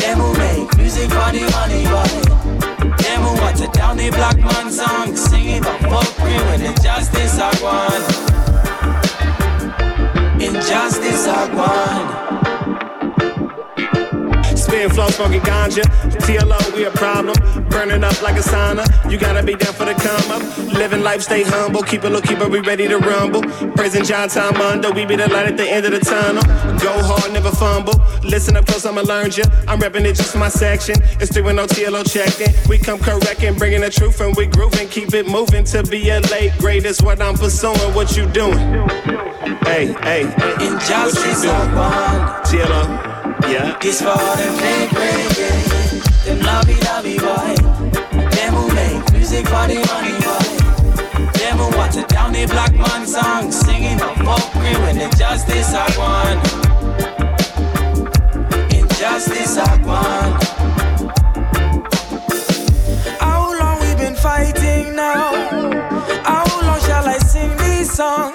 [0.01, 2.09] Them who make music for the money boy.
[3.03, 5.15] Them who water down the black man song.
[5.15, 8.05] Singing about folk when injustice I want.
[10.41, 12.09] Injustice I want.
[14.59, 15.85] Spin flow, smoking ganja.
[16.29, 17.35] TLO, we a problem.
[17.71, 18.85] Burning up like a sauna.
[19.11, 20.43] You gotta be down for the come up.
[20.75, 21.83] Living life, stay humble.
[21.83, 23.41] Keep it low, keep it, we ready to rumble.
[23.73, 26.43] Praising John Tom Mundo, we be the light at the end of the tunnel.
[26.81, 27.95] Go hard, never fumble.
[28.23, 29.45] Listen up close, I'ma learn ya.
[29.67, 30.97] I'm repping it just for my section.
[31.19, 32.53] It's doing no oh TLO checking.
[32.69, 34.89] We come correct and bringing the truth and we grooving.
[34.89, 37.95] Keep it moving to be a late grade is what I'm pursuing.
[37.95, 38.59] What you doing?
[39.65, 40.25] Hey, hey,
[40.61, 43.51] Injustice I want TLO.
[43.51, 43.79] Yeah.
[43.81, 45.88] This for them fake
[46.29, 47.55] Them lobby boy
[48.37, 50.49] Them who make music for the money boy
[51.39, 56.41] Them who water down the black man song Singing of folk when injustice I want
[58.75, 60.45] Injustice I want
[63.19, 65.33] How long we been fighting now?
[66.25, 68.35] How long shall I sing this song?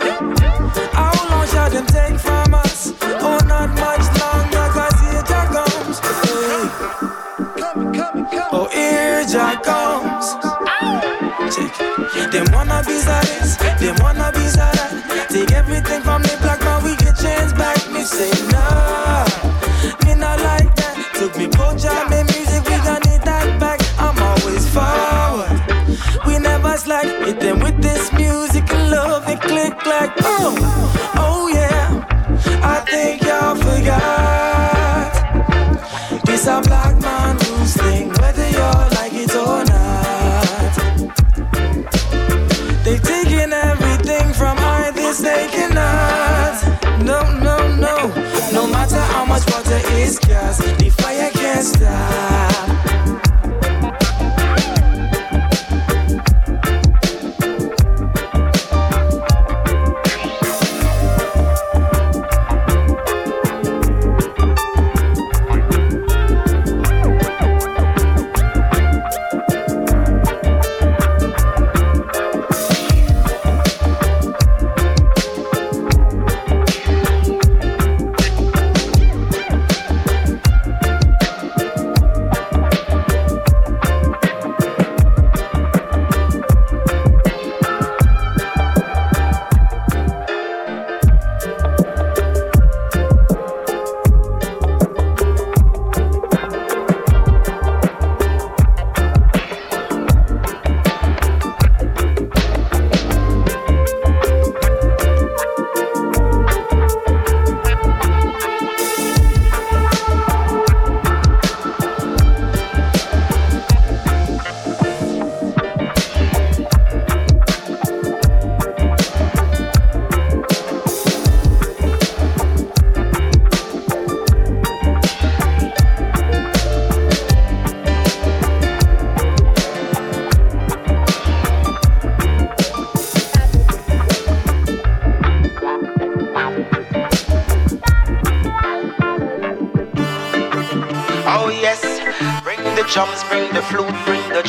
[0.94, 2.32] How long shall them take from
[9.34, 9.82] here Jah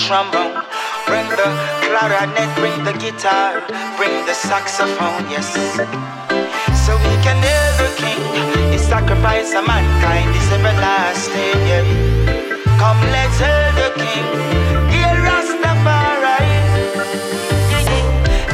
[0.07, 0.53] trombone,
[1.07, 1.49] bring the
[1.89, 3.65] clarinet, bring the guitar,
[3.97, 5.49] bring the saxophone, yes.
[6.85, 8.21] So we can hear the king,
[8.71, 11.85] the sacrifice of mankind is everlasting, yeah.
[12.77, 14.27] Come, let's hear the king,
[14.93, 16.53] hear Rastafari.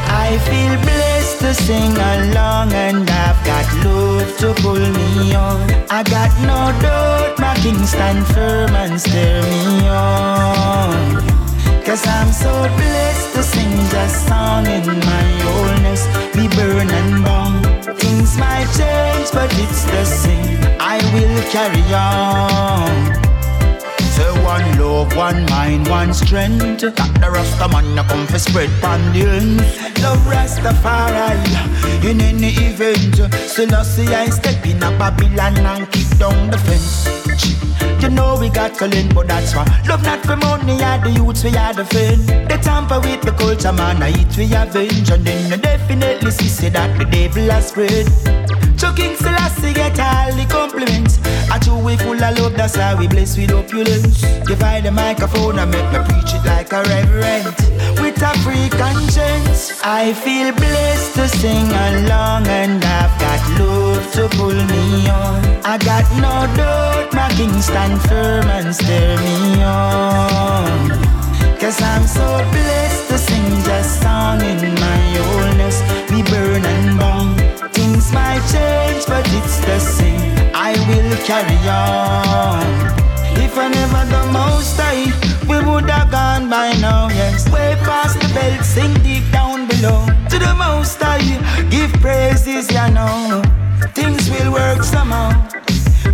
[0.07, 5.69] I feel blessed to sing along and I've got love to pull me on.
[5.89, 10.60] I got no doubt my king stand firm and steer me on.
[11.91, 16.07] Cause I'm so blessed to sing just song in my oldness.
[16.33, 17.95] We burn and burn.
[17.97, 20.57] Things might change, but it's the same.
[20.79, 22.95] I will carry on.
[24.15, 26.79] Say one love, one mind, one strength.
[26.79, 29.59] That the Rasta man come for spread pandils.
[30.01, 31.43] love Rastafari.
[32.09, 33.17] In any event,
[33.49, 37.70] Selassie I step in a Babylon and kick down the fence.
[38.01, 40.81] You know we got learn, but that's why love not for money.
[40.81, 42.25] Are the youths we are the fan.
[42.47, 44.01] They tamper with the culture, man.
[44.01, 48.07] I eat we avenge, and then you definitely see say that the devil has spread.
[48.81, 51.19] So King Selassie get all the compliments.
[51.51, 54.23] I true we full of love, that's how we bless with opulence.
[54.23, 57.45] I the microphone and make me preach it like a reverend.
[58.01, 64.27] With a free conscience, I feel blessed to sing along, and I've got love to
[64.35, 65.45] pull me on.
[65.63, 70.89] I got no doubt my king stand firm and steer me on.
[71.61, 75.77] Cause I'm so blessed to sing just song in my oldness.
[76.09, 77.40] We burn and burn.
[77.69, 80.51] Things might change, but it's the same.
[80.55, 82.65] I will carry on.
[83.37, 85.05] If I never the most I,
[85.47, 87.47] we would have gone by now, yes.
[87.51, 90.05] Way past the belt, sing deep down below.
[90.29, 91.19] To the most I,
[91.69, 93.43] give praises, you know.
[93.93, 95.31] Things will work somehow.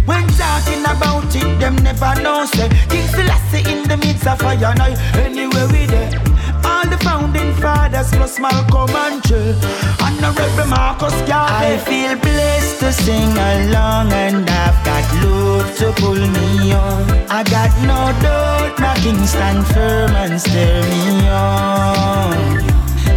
[0.06, 2.68] When talking about it, them never know, say.
[2.90, 4.94] King Selassie in the midst of fire now.
[5.16, 6.27] Anywhere we there.
[6.78, 9.56] All the founding fathers plus Malcolm and Joe.
[10.00, 11.74] Honorable Marcus Garvey.
[11.74, 17.04] I feel blessed to sing along And I've got love to pull me on.
[17.32, 22.62] I got no doubt my king stand firm and steer me on.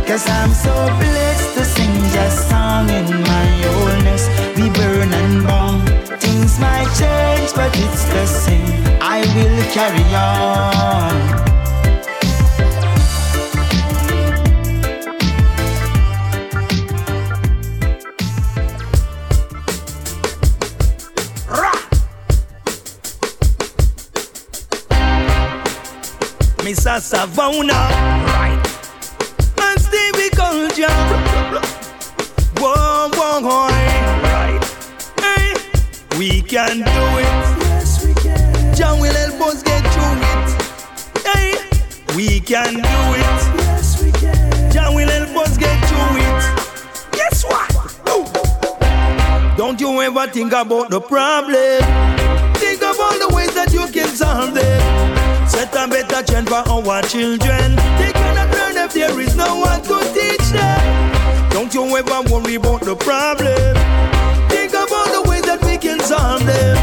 [0.09, 4.25] Cause I'm so blessed to sing just song in my oldness
[4.57, 6.19] We burn and burn.
[6.19, 8.87] Things might change but it's the same.
[9.03, 11.50] I will carry on
[26.71, 27.01] Mr.
[27.01, 27.73] Savona.
[28.39, 28.63] Right.
[29.61, 30.87] And Stevie Culture.
[32.61, 33.67] Whoa, whoa, whoa.
[33.73, 34.23] Eh.
[34.23, 34.65] Right.
[35.19, 35.55] Hey,
[36.17, 37.35] we can do it.
[37.59, 38.77] Yes, we can.
[38.77, 41.27] John will help us get through it.
[41.27, 41.57] Hey,
[42.15, 43.41] we can do it.
[43.59, 44.71] Yes, we can.
[44.71, 46.43] John will help us get through it.
[47.19, 47.69] Guess what?
[48.11, 49.57] Ooh.
[49.57, 51.83] Don't you ever think about the problem.
[52.55, 55.10] Think of all the ways that you can solve them.
[55.61, 57.77] Set a better trend for our children.
[58.01, 61.51] They cannot learn if there is no one to teach them.
[61.51, 63.77] Don't you ever worry about the problem.
[64.49, 66.77] Think about the ways that we can solve them.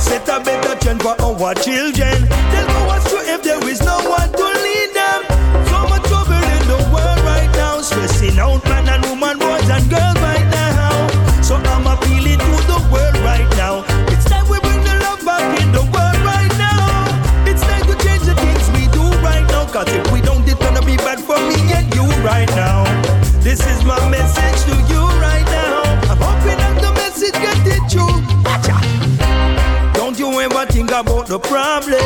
[0.00, 2.26] Set a better trend for our children.
[2.50, 5.22] They'll go astray if there is no one to lead them.
[5.70, 7.80] So much trouble in the world right now.
[7.82, 11.06] Stressing out man and woman, boys and girls right now.
[11.40, 13.97] So I'm appealing to the world right now.
[21.46, 22.84] Me and you right now.
[23.40, 25.82] This is my message to you right now.
[26.10, 27.78] I'm hoping that the message it.
[29.94, 32.00] Don't you ever think about the problem.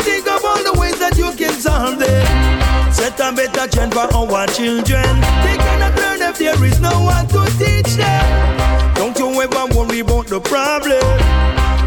[0.00, 2.92] Think of all the ways that you can solve them.
[2.92, 5.08] Set a better trend for our children.
[5.42, 8.94] They cannot learn if there is no one to teach them.
[8.94, 11.02] Don't you ever worry about the problem.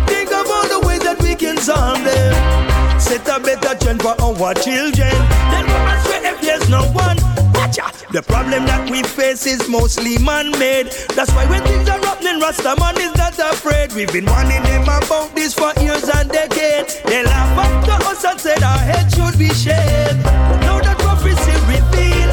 [0.07, 2.96] Think of all the ways that we can solve them.
[3.07, 5.15] Set a better trend for our children.
[5.51, 7.17] Then must swear if there's no one.
[7.53, 7.91] Gotcha.
[8.11, 10.87] The problem that we face is mostly man-made.
[11.15, 13.93] That's why when things are happening, Rastaman is not afraid.
[13.93, 17.01] We've been warning them about this for years and decades.
[17.03, 20.19] They laugh after us and said our head should be shaved.
[20.67, 22.31] Now that prophecy reveal,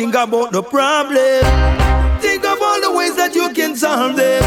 [0.00, 1.44] think about the problem.
[2.22, 4.40] Think of all the ways that you can solve them.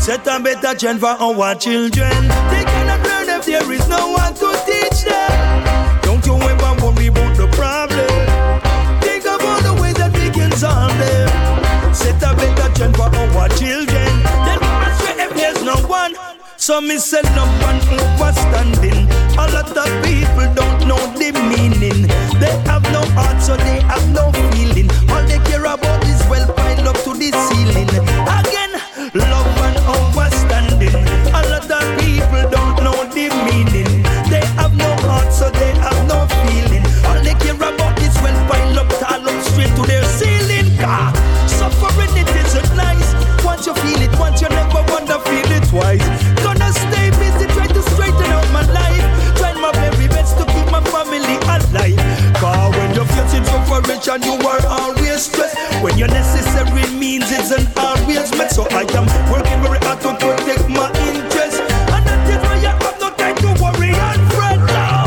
[0.00, 2.10] Set a better trend for our children.
[2.50, 5.30] They cannot learn if there is no one to teach them.
[6.02, 8.10] Don't you ever worry about the problem.
[9.00, 11.94] Think of all the ways that we can solve them.
[11.94, 14.10] Set a better trend for our children.
[14.42, 14.59] Then
[16.60, 17.80] So me say love and
[18.20, 19.08] understanding.
[19.38, 22.06] A lot of people don't know the meaning.
[22.38, 24.90] They have no heart, so they have no feeling.
[25.08, 27.88] All they care about is well piled up to the ceiling.
[28.28, 28.72] Again,
[29.14, 30.94] love and understanding.
[31.32, 34.02] A lot of people don't know the meaning.
[34.28, 35.72] They have no heart, so they
[54.10, 55.56] and you are always stressed.
[55.82, 60.68] When your necessary means isn't always met, so I am working very hard to protect
[60.68, 61.62] my interest.
[61.94, 65.06] And that is why I have no time to worry and fret now.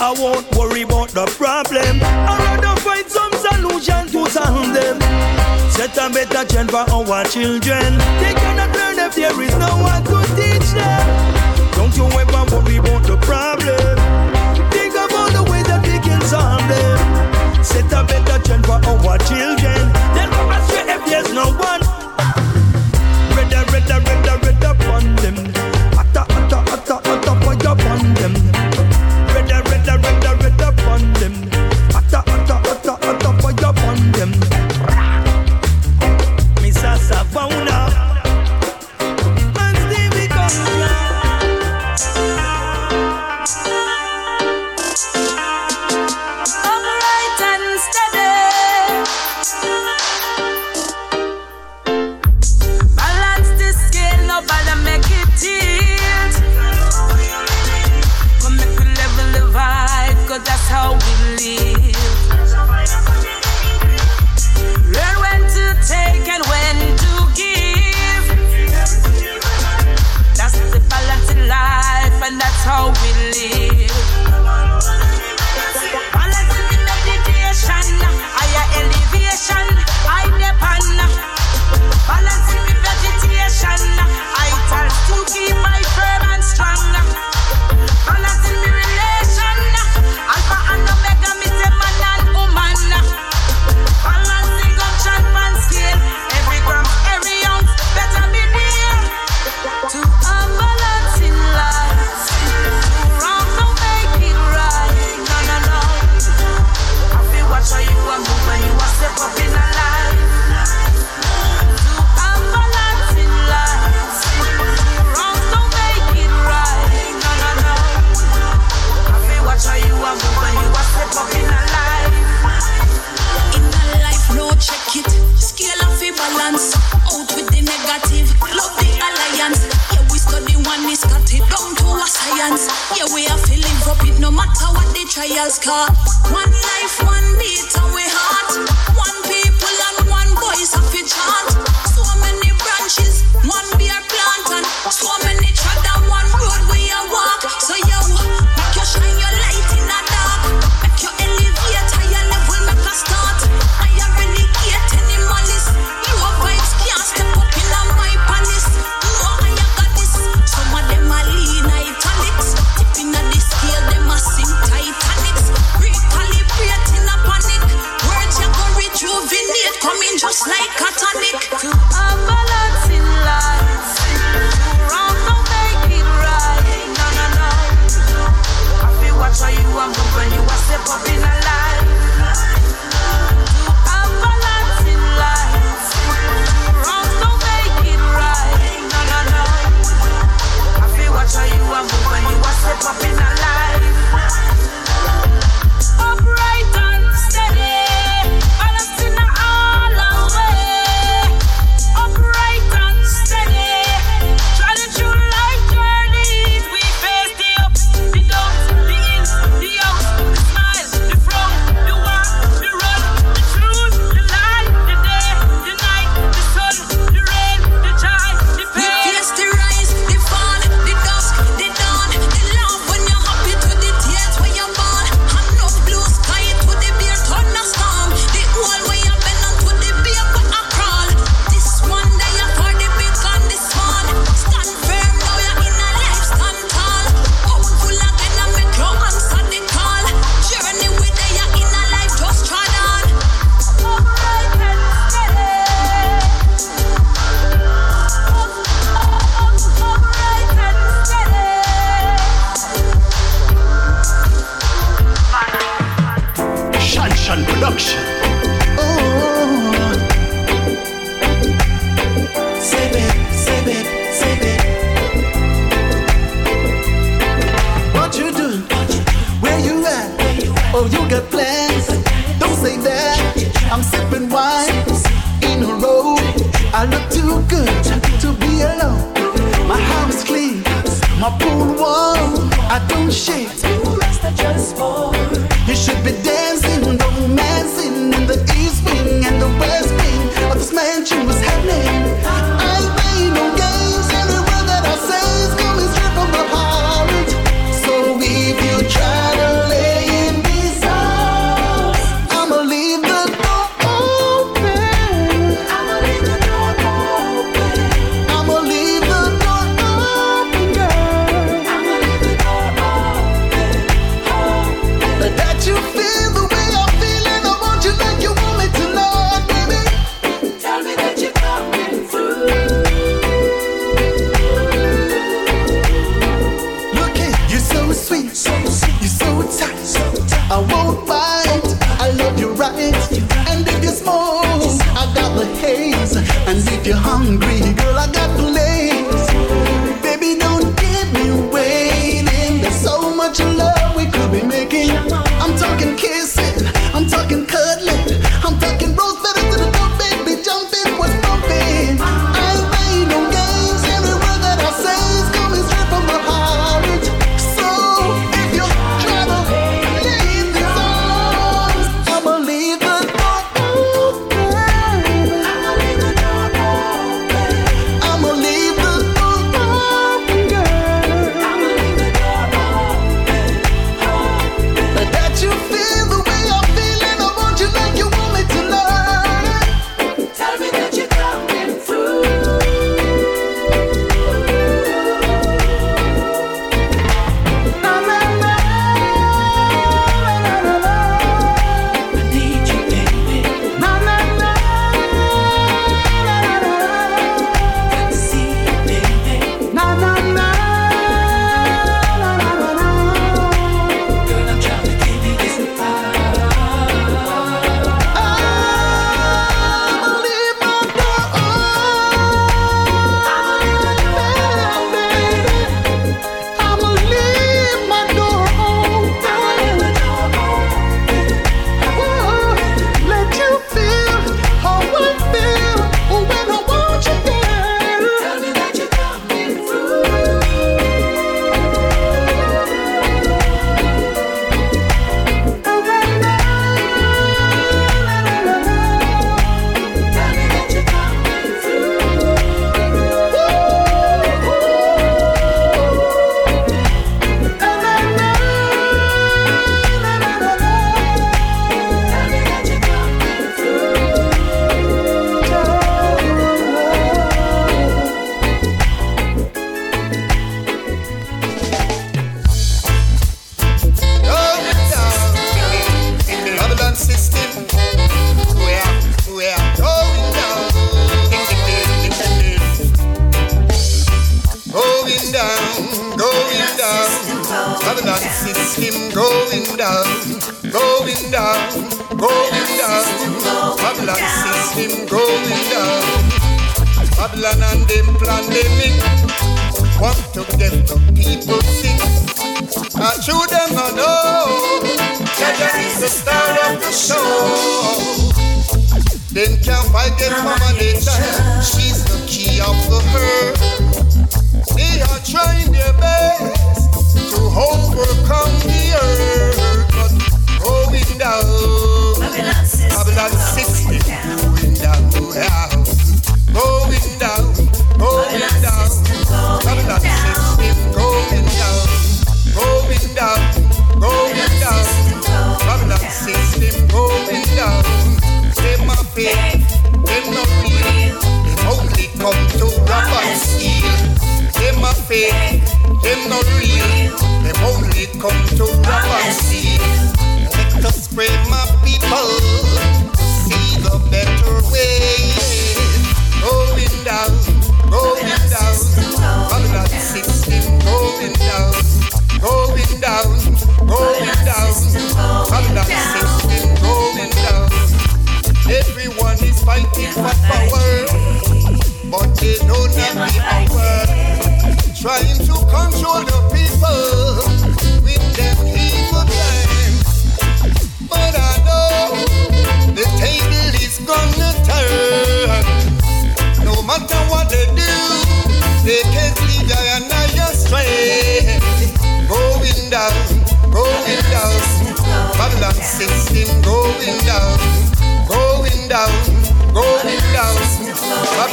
[0.00, 2.00] I won't worry about the problem.
[2.02, 4.96] I'd rather find some solution to solve them.
[5.70, 7.92] Set a better trend for our children.
[8.24, 11.04] They cannot learn if there is no one to teach them.
[11.76, 13.97] Don't you ever worry about the problem.
[18.88, 19.97] Our children.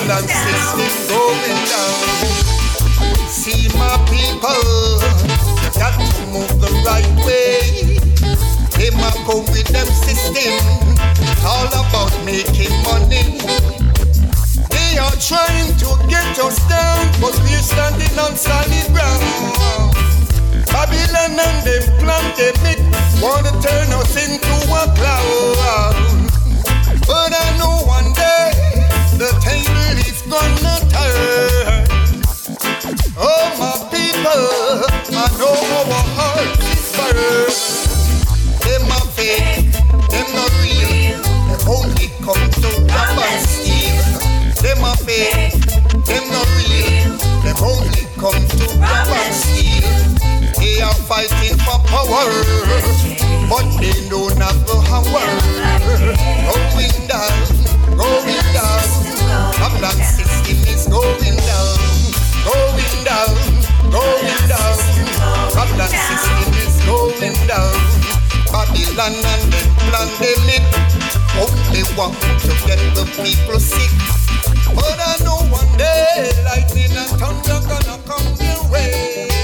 [0.06, 2.06] ambulance system going down.
[3.28, 5.00] See my people,
[5.80, 7.98] got to move the right way.
[8.78, 10.62] They might go with them system,
[11.46, 13.40] all about making money.
[14.70, 19.24] They are trying to get us down, but we're standing on solid ground.
[20.68, 22.80] Babylon and them plant a bit,
[23.22, 26.06] wanna turn us into a cloud.
[27.08, 28.85] But I know one day
[29.18, 31.88] the table is gonna turn.
[33.18, 34.84] Oh, my people,
[35.16, 37.48] I know our hearts is burn.
[38.60, 39.72] Them are fake,
[40.12, 41.16] them not real.
[41.48, 44.04] They only come to rob and steal.
[44.60, 45.64] Them are fake,
[46.04, 47.16] them not real.
[47.44, 49.96] They only come to rob and steal.
[50.60, 52.28] They are fighting for power,
[53.48, 55.28] but they know not the power.
[56.52, 59.05] Going down, going down
[59.82, 61.78] that system is going down,
[62.46, 63.36] going down,
[63.92, 64.78] going down.
[65.52, 67.76] From system is going down.
[68.52, 70.64] Babylon and them pandemic.
[71.38, 73.92] Oh, they want to get the people sick.
[74.76, 79.35] But I know one day lightning and thunder gonna come their way.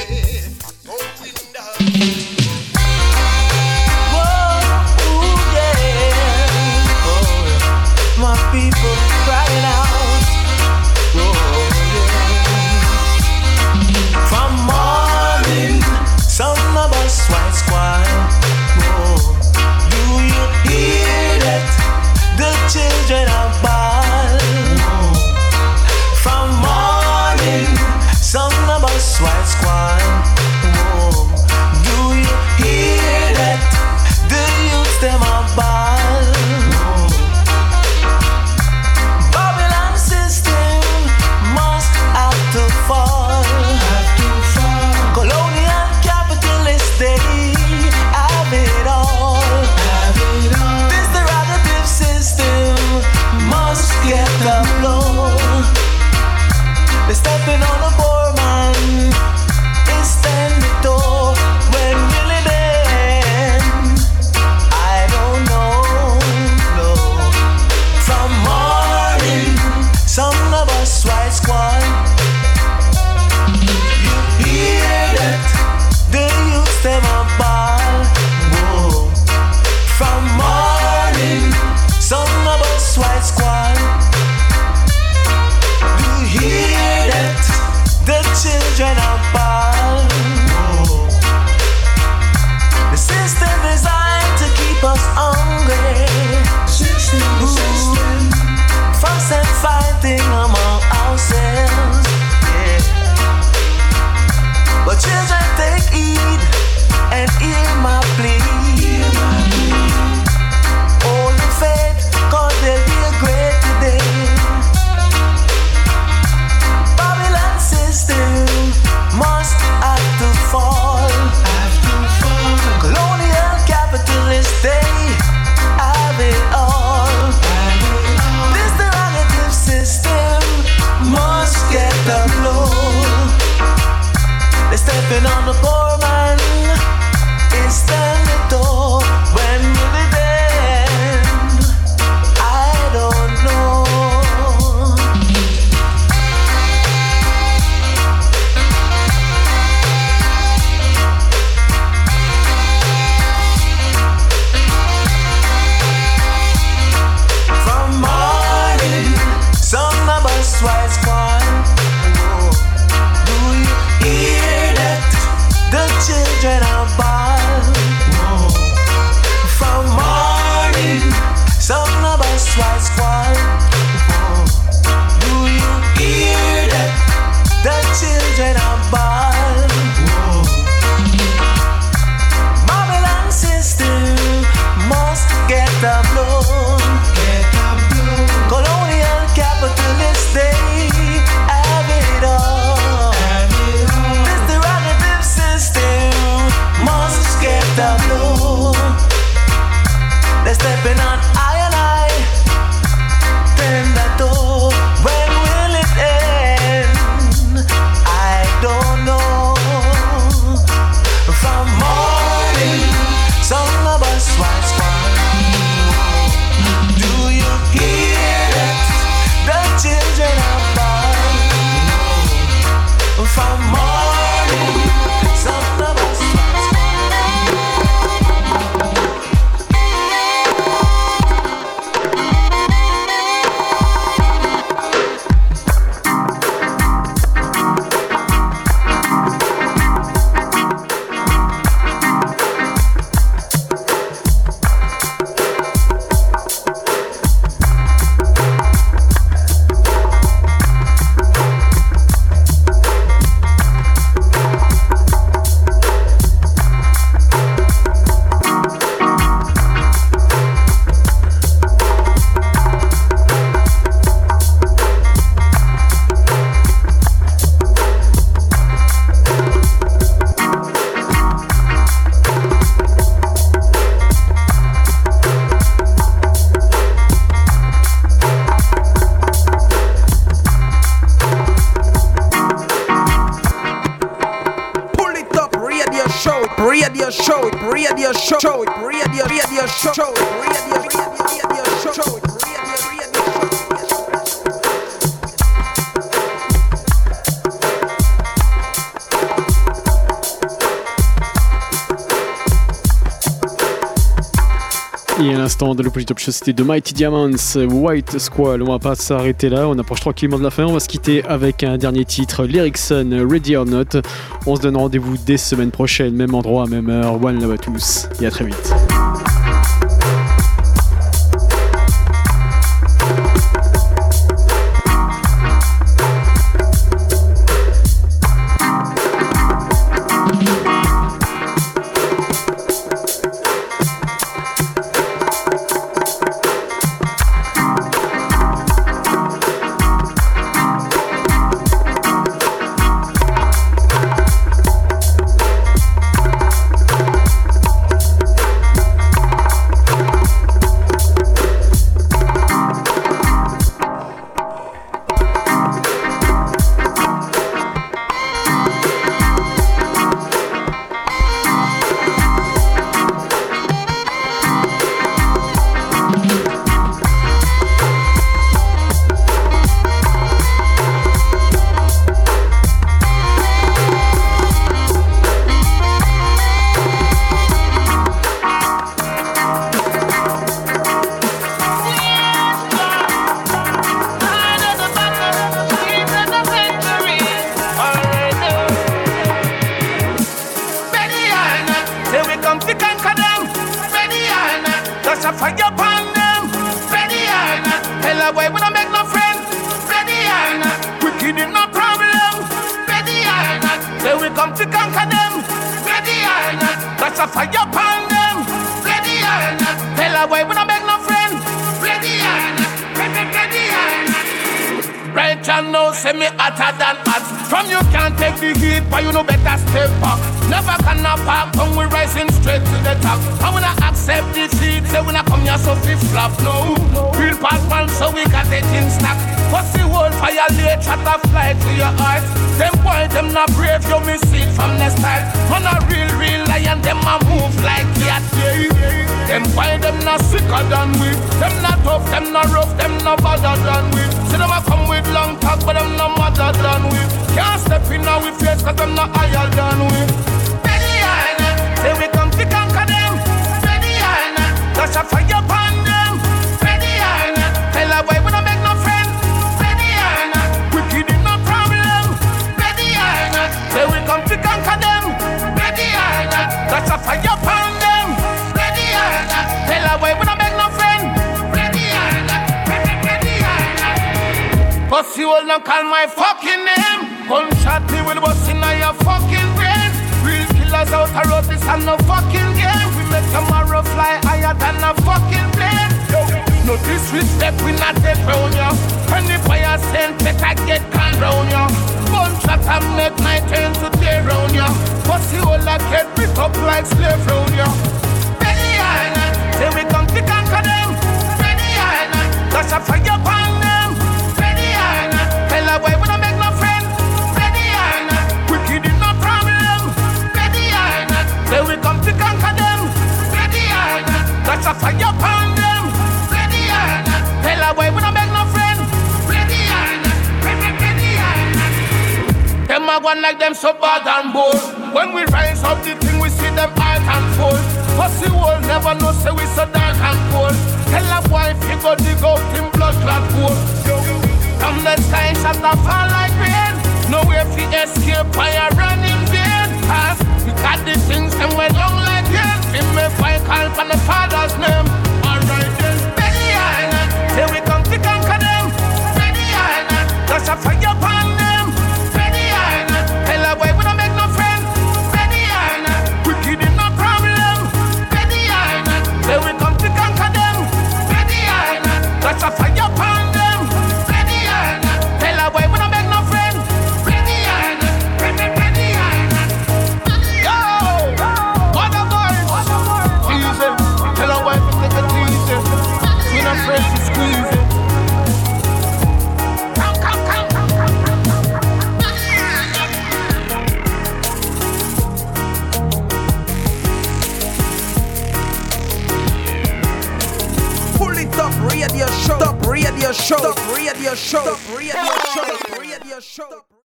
[305.62, 308.64] l'instant dans le Polytop c'était de Mighty Diamonds, White Squall.
[308.64, 310.66] On va pas s'arrêter là, on approche tranquillement de la fin.
[310.66, 314.02] On va se quitter avec un dernier titre, l'Ericsson Ready or Not.
[314.48, 317.24] On se donne rendez-vous dès semaine prochaine, même endroit, même heure.
[317.24, 318.90] One love à tous et à très vite.